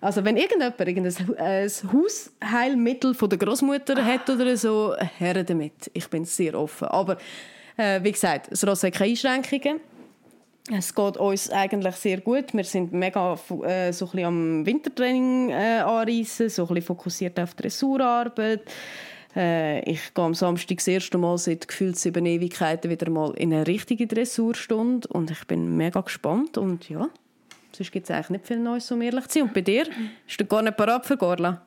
Also 0.01 0.25
wenn 0.25 0.37
irgendjemand 0.37 0.81
irgendein 0.81 1.71
Hausheilmittel 1.93 3.15
von 3.15 3.29
der 3.29 3.39
Großmutter 3.39 4.05
hat 4.05 4.31
oder 4.31 4.57
so, 4.57 4.95
her 5.19 5.45
damit. 5.45 5.91
Ich 5.93 6.09
bin 6.09 6.25
sehr 6.25 6.59
offen. 6.59 6.89
Aber 6.89 7.19
äh, 7.77 8.03
wie 8.03 8.13
gesagt, 8.13 8.51
das 8.51 8.67
Ross 8.67 8.83
hat 8.83 8.95
keine 8.95 9.11
Einschränkungen. 9.11 9.81
Es 10.73 10.95
geht 10.95 11.17
uns 11.17 11.51
eigentlich 11.51 11.97
sehr 11.97 12.21
gut. 12.21 12.55
Wir 12.55 12.65
sind 12.65 12.93
mega 12.93 13.35
äh, 13.35 13.93
so 13.93 14.07
ein 14.07 14.11
bisschen 14.11 14.25
am 14.25 14.67
Wintertraining 14.67 15.51
äh, 15.51 15.81
anreisen, 15.81 16.49
so 16.49 16.69
ein 16.69 16.83
fokussiert 16.83 17.41
auf 17.41 17.55
Dressurarbeit. 17.55 18.63
Äh, 19.35 19.81
ich 19.91 20.15
gehe 20.15 20.25
am 20.25 20.35
Samstag 20.35 20.79
das 20.79 20.89
erste 20.89 21.19
Mal 21.19 21.39
seit 21.39 21.67
gefühlt 21.67 21.97
sieben 21.97 22.27
Ewigkeiten 22.27 22.91
wieder 22.91 23.11
mal 23.11 23.33
in 23.37 23.53
eine 23.53 23.67
richtige 23.67 24.07
Dressurstunde 24.07 25.09
und 25.09 25.31
ich 25.31 25.45
bin 25.47 25.77
mega 25.77 26.01
gespannt 26.01 26.59
und 26.59 26.89
ja, 26.89 27.09
sonst 27.81 27.93
gibt 27.93 28.05
es 28.05 28.11
eigentlich 28.11 28.31
nicht 28.31 28.47
viel 28.47 28.59
Neues, 28.59 28.91
um 28.93 29.01
ehrlich 29.01 29.27
zu 29.29 29.39
sein. 29.39 29.49
Und 29.49 29.55
bei 29.55 29.63
dir? 29.63 29.87
Ist 30.29 30.39
du 30.39 30.45
gar 30.45 30.61
nicht 30.61 30.77
parat 30.77 31.07
für 31.07 31.17
Gorla? 31.17 31.63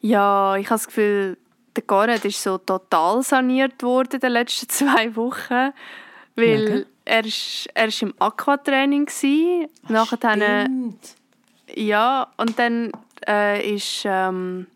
Ja, 0.00 0.56
ich 0.56 0.66
habe 0.66 0.74
das 0.74 0.86
Gefühl, 0.86 1.38
der 1.74 1.82
Garnet 1.84 2.24
ist 2.24 2.42
so 2.42 2.58
total 2.58 3.22
saniert 3.22 3.82
worden 3.82 4.14
in 4.14 4.20
den 4.20 4.32
letzten 4.32 4.68
zwei 4.68 5.16
Wochen. 5.16 5.72
Weil 6.36 6.62
Okay. 6.62 6.86
er, 7.06 7.24
ist, 7.24 7.68
er 7.72 7.88
ist 7.88 8.02
im 8.02 8.14
Aquatraining 8.18 9.06
war. 9.08 9.68
Nachher 9.88 10.16
dann, 10.18 10.98
ja, 11.74 12.28
und 12.36 12.58
dann 12.58 12.92
äh, 13.26 13.74
ist 13.74 14.02
ähm, 14.04 14.66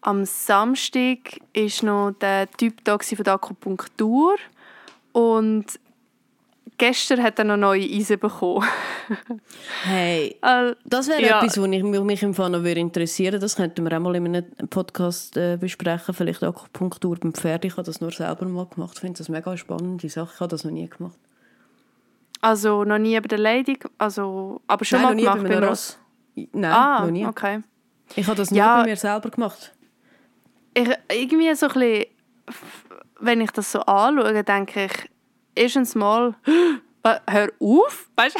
am 0.00 0.24
Samstag 0.24 1.18
ist 1.52 1.82
noch 1.82 2.12
der 2.12 2.48
Typ 2.52 2.84
da 2.84 2.98
von 2.98 3.24
der 3.24 3.34
Akupunktur. 3.34 4.36
Und 5.12 5.66
gestern 6.80 7.22
hat 7.22 7.38
er 7.38 7.44
noch 7.44 7.56
neue 7.56 7.82
Eisen 7.84 8.18
bekommen. 8.18 8.66
Hey, 9.84 10.36
Das 10.84 11.08
wäre 11.08 11.20
Ja. 11.22 11.38
etwas, 11.38 11.58
was 11.60 11.68
ich, 11.68 11.82
mich 11.82 12.22
im 12.22 12.34
Fall 12.34 12.50
noch 12.50 12.62
würde 12.62 12.80
interessieren 12.80 13.34
würde. 13.34 13.38
Das 13.44 13.56
könnten 13.56 13.84
wir 13.84 13.96
auch 13.96 14.00
mal 14.00 14.14
in 14.16 14.26
einem 14.26 14.68
Podcast 14.68 15.36
äh, 15.36 15.56
besprechen. 15.60 16.14
Vielleicht 16.14 16.42
Akupunktur 16.42 17.16
beim 17.16 17.32
Pferd. 17.34 17.64
Ich 17.64 17.72
habe 17.72 17.82
das 17.84 18.00
nur 18.00 18.10
selber 18.12 18.46
mal 18.46 18.66
gemacht. 18.66 18.92
Ich 18.94 19.00
finde 19.00 19.18
das 19.18 19.28
mega 19.28 19.56
spannende 19.56 20.08
Sache. 20.08 20.30
Ich 20.34 20.40
habe 20.40 20.48
das 20.48 20.64
noch 20.64 20.70
nie 20.72 20.88
gemacht. 20.88 21.18
also 22.40 22.84
noch 22.84 22.98
nie 22.98 23.18
bei 23.20 23.28
der 23.28 23.38
Lady, 23.38 23.78
also, 23.98 24.60
aber 24.66 24.84
schon 24.84 25.02
Nein, 25.02 25.16
mal 25.16 25.34
gemacht 25.34 25.48
bei 25.48 25.66
Ross. 25.68 25.98
Nein, 26.34 26.72
Ah, 26.72 27.04
noch 27.04 27.10
nie. 27.10 27.26
okay. 27.26 27.60
Ich 28.16 28.26
habe 28.26 28.36
das 28.36 28.50
nur 28.50 28.58
Ja. 28.58 28.80
bei 28.80 28.86
mir 28.88 28.96
selber 28.96 29.30
gemacht. 29.30 29.72
ich, 30.74 30.88
irgendwie 31.12 31.54
so 31.54 31.66
ein 31.66 31.72
bisschen, 31.72 32.04
wenn 33.20 33.40
ich 33.40 33.50
das 33.50 33.70
so 33.72 33.80
anschaue, 33.80 34.42
denke 34.44 34.84
ich, 34.86 35.10
erstens 35.54 35.94
mal, 35.94 36.34
hör 37.04 37.48
auf, 37.60 38.08
weißt? 38.16 38.36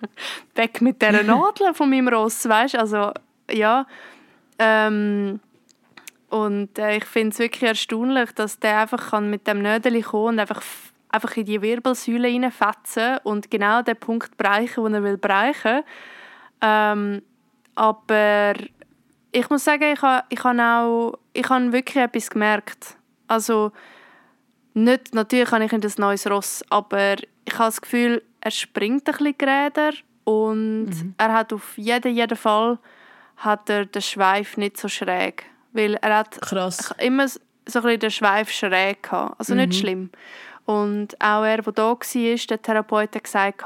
Weg 0.54 0.80
mit 0.80 1.02
dieser 1.02 1.22
Nadel 1.24 1.74
von 1.74 1.90
meinem 1.90 2.08
Ross, 2.08 2.48
weißt? 2.48 2.76
Also, 2.76 3.12
ja. 3.50 3.86
Ähm, 4.58 5.40
und 6.30 6.78
äh, 6.78 6.96
ich 6.96 7.04
finde 7.04 7.30
es 7.30 7.38
wirklich 7.38 7.62
erstaunlich, 7.62 8.32
dass 8.32 8.58
der 8.58 8.80
einfach 8.80 9.10
kann 9.10 9.30
mit 9.30 9.46
dem 9.46 9.62
Nödeli 9.62 10.02
kommen 10.02 10.34
und 10.34 10.40
einfach, 10.40 10.62
einfach 11.08 11.36
in 11.36 11.46
die 11.46 11.62
Wirbelsäule 11.62 12.28
reinfetzen 12.28 13.18
und 13.24 13.50
genau 13.50 13.82
den 13.82 13.96
Punkt 13.96 14.36
bereichen, 14.36 14.84
den 14.84 14.94
er 14.94 15.02
will 15.02 15.16
bereichen. 15.16 15.82
Ähm, 16.60 17.22
aber 17.74 18.54
ich 19.32 19.48
muss 19.48 19.64
sagen, 19.64 19.92
ich 19.92 20.02
habe 20.02 20.24
ich 20.28 20.42
habe 20.42 20.62
auch 20.62 21.18
ich 21.32 21.48
habe 21.48 21.72
wirklich 21.72 22.02
etwas 22.02 22.28
gemerkt. 22.28 22.96
Also 23.28 23.72
nicht, 24.84 25.14
natürlich 25.14 25.50
habe 25.50 25.64
ich 25.64 25.72
in 25.72 25.80
das 25.80 25.98
neues 25.98 26.28
Ross, 26.28 26.64
aber 26.70 27.16
ich 27.44 27.54
habe 27.54 27.68
das 27.68 27.80
Gefühl, 27.80 28.22
er 28.40 28.50
springt 28.50 29.08
ein 29.08 29.12
bisschen 29.12 29.38
geräder 29.38 29.92
und 30.24 30.86
mhm. 30.86 31.14
er 31.18 31.32
hat 31.32 31.52
auf 31.52 31.76
jeden, 31.76 32.14
jeden 32.14 32.36
Fall 32.36 32.78
hat 33.36 33.70
er 33.70 33.86
den 33.86 34.02
Schweif 34.02 34.56
nicht 34.56 34.76
so 34.76 34.88
schräg, 34.88 35.44
weil 35.72 35.94
er 35.94 36.18
hat 36.18 36.40
Krass. 36.40 36.94
immer 36.98 37.28
so 37.28 37.38
ein 37.38 37.82
bisschen 37.82 38.00
den 38.00 38.10
Schweif 38.10 38.50
schräg 38.50 39.02
gehabt, 39.02 39.38
also 39.38 39.54
mhm. 39.54 39.60
nicht 39.60 39.74
schlimm. 39.74 40.10
Und 40.64 41.18
auch 41.20 41.44
er, 41.44 41.62
der 41.62 41.72
da 41.72 41.82
war, 41.82 41.98
der 42.04 42.62
Therapeut, 42.62 43.14
hat 43.14 43.24
gesagt, 43.24 43.64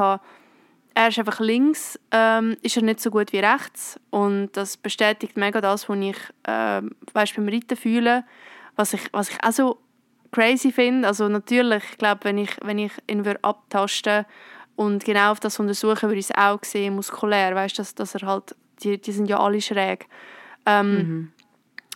er 0.95 1.09
ist 1.09 1.19
einfach 1.19 1.41
links, 1.41 1.99
ähm, 2.11 2.57
ist 2.63 2.77
er 2.77 2.83
nicht 2.83 3.01
so 3.01 3.11
gut 3.11 3.33
wie 3.33 3.39
rechts. 3.39 3.99
Und 4.11 4.51
das 4.53 4.77
bestätigt 4.77 5.37
mega 5.37 5.61
das, 5.61 5.89
was 5.89 5.99
ich 5.99 6.17
äh, 6.45 6.83
weißt, 7.13 7.37
beim 7.37 7.49
Reiten 7.49 7.77
fühle. 7.77 8.25
Was 8.77 8.93
ich, 8.95 9.03
was 9.13 9.31
ich 9.31 9.43
auch 9.43 9.53
so 9.53 9.79
crazy 10.33 10.73
finde. 10.73 11.07
Also 11.07 11.29
natürlich, 11.29 11.85
ich 11.93 11.99
glaube, 11.99 12.25
wenn 12.25 12.39
ich, 12.39 12.51
wenn 12.63 12.79
ich 12.79 12.93
ihn 13.07 13.25
abtasten 13.43 14.25
und 14.75 15.05
genau 15.05 15.31
auf 15.31 15.41
das 15.41 15.61
untersuchen, 15.61 16.09
würde 16.09 16.19
ich 16.19 16.31
es 16.31 16.37
auch 16.37 16.63
sehen, 16.63 16.97
muskulär. 16.97 17.55
Weißt 17.55 17.79
dass, 17.79 17.95
dass 17.95 18.15
er 18.15 18.27
halt, 18.27 18.57
die, 18.83 19.01
die 19.01 19.13
sind 19.13 19.27
ja 19.27 19.39
alle 19.39 19.61
schräg. 19.61 20.09
Ähm, 20.67 20.95
mhm. 20.95 21.33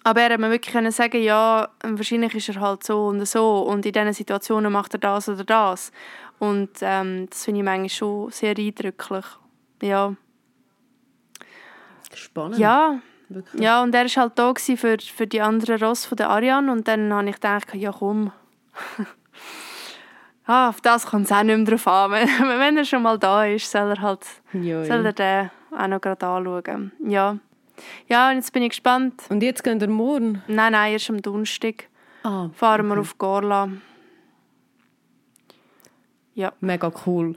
Aber 0.05 0.20
er 0.20 0.35
hat 0.35 0.40
mir 0.40 0.51
wirklich 0.51 0.72
können 0.72 0.92
sagen, 0.92 1.20
ja, 1.20 1.68
wahrscheinlich 1.83 2.35
ist 2.37 2.51
er 2.51 2.61
halt 2.61 2.85
so 2.85 3.07
und 3.07 3.27
so 3.27 3.62
und 3.62 3.85
in 3.85 3.92
diesen 3.92 4.12
Situationen 4.12 4.72
macht 4.72 4.94
er 4.94 5.01
das 5.01 5.29
oder 5.29 5.42
das. 5.42 5.90
Und 6.38 6.70
ähm, 6.81 7.27
das 7.29 7.44
finde 7.44 7.61
ich 7.61 7.64
manchmal 7.64 7.88
schon 7.88 8.31
sehr 8.31 8.57
eindrücklich. 8.57 9.25
Ja. 9.83 10.14
Spannend. 12.14 12.59
Ja. 12.59 13.01
Wirklich. 13.28 13.60
Ja, 13.60 13.82
und 13.82 13.94
er 13.94 14.04
war 14.04 14.22
halt 14.22 14.38
da 14.38 14.54
für, 14.54 14.96
für 14.98 15.26
die 15.26 15.40
anderen 15.40 15.82
Ross 15.82 16.06
von 16.06 16.16
der 16.16 16.30
Ariane 16.30 16.70
und 16.70 16.86
dann 16.86 17.12
habe 17.12 17.28
ich 17.28 17.34
gedacht, 17.36 17.74
ja 17.74 17.92
komm. 17.92 18.32
ah, 20.46 20.68
auf 20.68 20.80
das 20.80 21.06
kommt 21.06 21.26
es 21.26 21.32
auch 21.32 21.42
nicht 21.42 21.56
mehr 21.56 21.66
drauf 21.66 21.86
an. 21.88 22.10
Wenn 22.58 22.76
er 22.76 22.84
schon 22.84 23.02
mal 23.02 23.18
da 23.18 23.44
ist, 23.44 23.70
soll 23.70 23.90
er 23.90 24.00
halt 24.00 24.24
soll 24.52 25.06
er 25.06 25.12
den 25.12 25.50
auch 25.76 25.88
noch 25.88 26.00
gerade 26.00 26.26
anschauen. 26.26 26.92
Ja. 27.04 27.38
Ja, 28.08 28.30
und 28.30 28.36
jetzt 28.36 28.52
bin 28.52 28.62
ich 28.62 28.70
gespannt. 28.70 29.22
Und 29.28 29.42
jetzt 29.42 29.62
gehen 29.62 29.80
wir 29.80 29.88
morgen? 29.88 30.42
Nein, 30.46 30.72
nein, 30.72 30.92
erst 30.92 31.10
am 31.10 31.20
Donnerstag. 31.20 31.88
Ah, 32.22 32.48
fahren 32.54 32.86
wir 32.88 32.98
auf 32.98 33.18
Gorla. 33.18 33.68
Ja. 36.34 36.52
Mega 36.60 36.92
cool. 37.06 37.34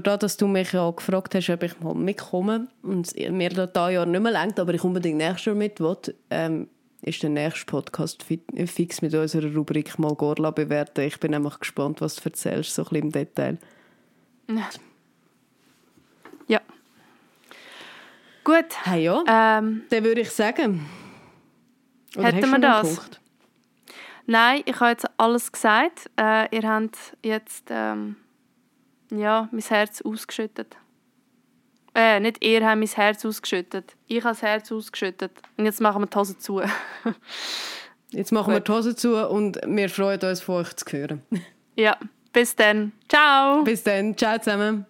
Dadurch, 0.00 0.18
dass 0.18 0.36
du 0.36 0.46
mich 0.46 0.72
ja 0.72 0.90
gefragt 0.90 1.34
hast, 1.34 1.50
ob 1.50 1.62
ich 1.62 1.78
mal 1.80 1.94
mitkomme 1.94 2.68
und 2.82 3.14
mir 3.14 3.50
das 3.50 3.70
Jahr 3.74 4.06
nicht 4.06 4.20
mehr 4.20 4.32
lenkt, 4.32 4.58
aber 4.58 4.74
ich 4.74 4.82
unbedingt 4.82 5.18
nächstes 5.18 5.44
Jahr 5.46 5.54
mit 5.54 5.80
will, 5.80 5.96
ähm, 6.30 6.68
ist 7.02 7.22
der 7.22 7.30
nächste 7.30 7.66
Podcast 7.66 8.22
fix 8.22 9.02
mit 9.02 9.14
unserer 9.14 9.52
Rubrik 9.54 9.98
mal 9.98 10.14
Gorla 10.14 10.50
bewerten. 10.50 11.02
Ich 11.02 11.18
bin 11.20 11.32
nämlich 11.32 11.58
gespannt, 11.58 12.00
was 12.00 12.16
du 12.16 12.24
erzählst, 12.24 12.74
so 12.74 12.82
ein 12.82 12.88
bisschen 12.88 13.04
im 13.04 13.12
Detail. 13.12 13.58
Ja. 14.46 14.68
Gut. 18.44 18.66
Hey, 18.84 19.04
ja. 19.04 19.22
Ähm, 19.26 19.82
Dann 19.90 20.04
würde 20.04 20.22
ich 20.22 20.30
sagen. 20.30 20.88
Oder 22.16 22.28
hätten 22.28 22.50
wir 22.50 22.58
das? 22.58 22.96
Punkt? 22.96 23.20
Nein, 24.26 24.62
ich 24.64 24.78
habe 24.78 24.90
jetzt 24.90 25.06
alles 25.16 25.50
gesagt. 25.50 26.10
Äh, 26.16 26.54
ihr 26.54 26.68
habt 26.68 27.16
jetzt 27.22 27.64
ähm, 27.70 28.16
ja, 29.18 29.48
mein 29.50 29.60
Herz 29.60 30.02
ausgeschüttet. 30.02 30.76
Äh, 31.94 32.20
nicht 32.20 32.42
ihr 32.44 32.66
habt 32.66 32.78
mein 32.78 32.88
Herz 32.88 33.24
ausgeschüttet. 33.24 33.94
Ich 34.06 34.24
habe 34.24 34.34
das 34.34 34.42
Herz 34.42 34.72
ausgeschüttet. 34.72 35.32
Und 35.56 35.66
jetzt 35.66 35.80
machen 35.80 36.02
wir 36.02 36.06
die 36.06 36.16
Hose 36.16 36.38
zu. 36.38 36.62
jetzt 38.10 38.32
machen 38.32 38.54
Gut. 38.54 38.54
wir 38.54 38.60
die 38.60 38.72
Hose 38.72 38.96
zu 38.96 39.28
und 39.28 39.58
wir 39.66 39.90
freuen 39.90 40.20
uns, 40.20 40.40
von 40.40 40.56
euch 40.56 40.74
zu 40.74 40.86
hören. 40.90 41.22
ja, 41.76 41.96
bis 42.32 42.56
dann. 42.56 42.92
Ciao. 43.08 43.62
Bis 43.62 43.82
dann. 43.82 44.16
Ciao 44.16 44.38
zusammen. 44.38 44.86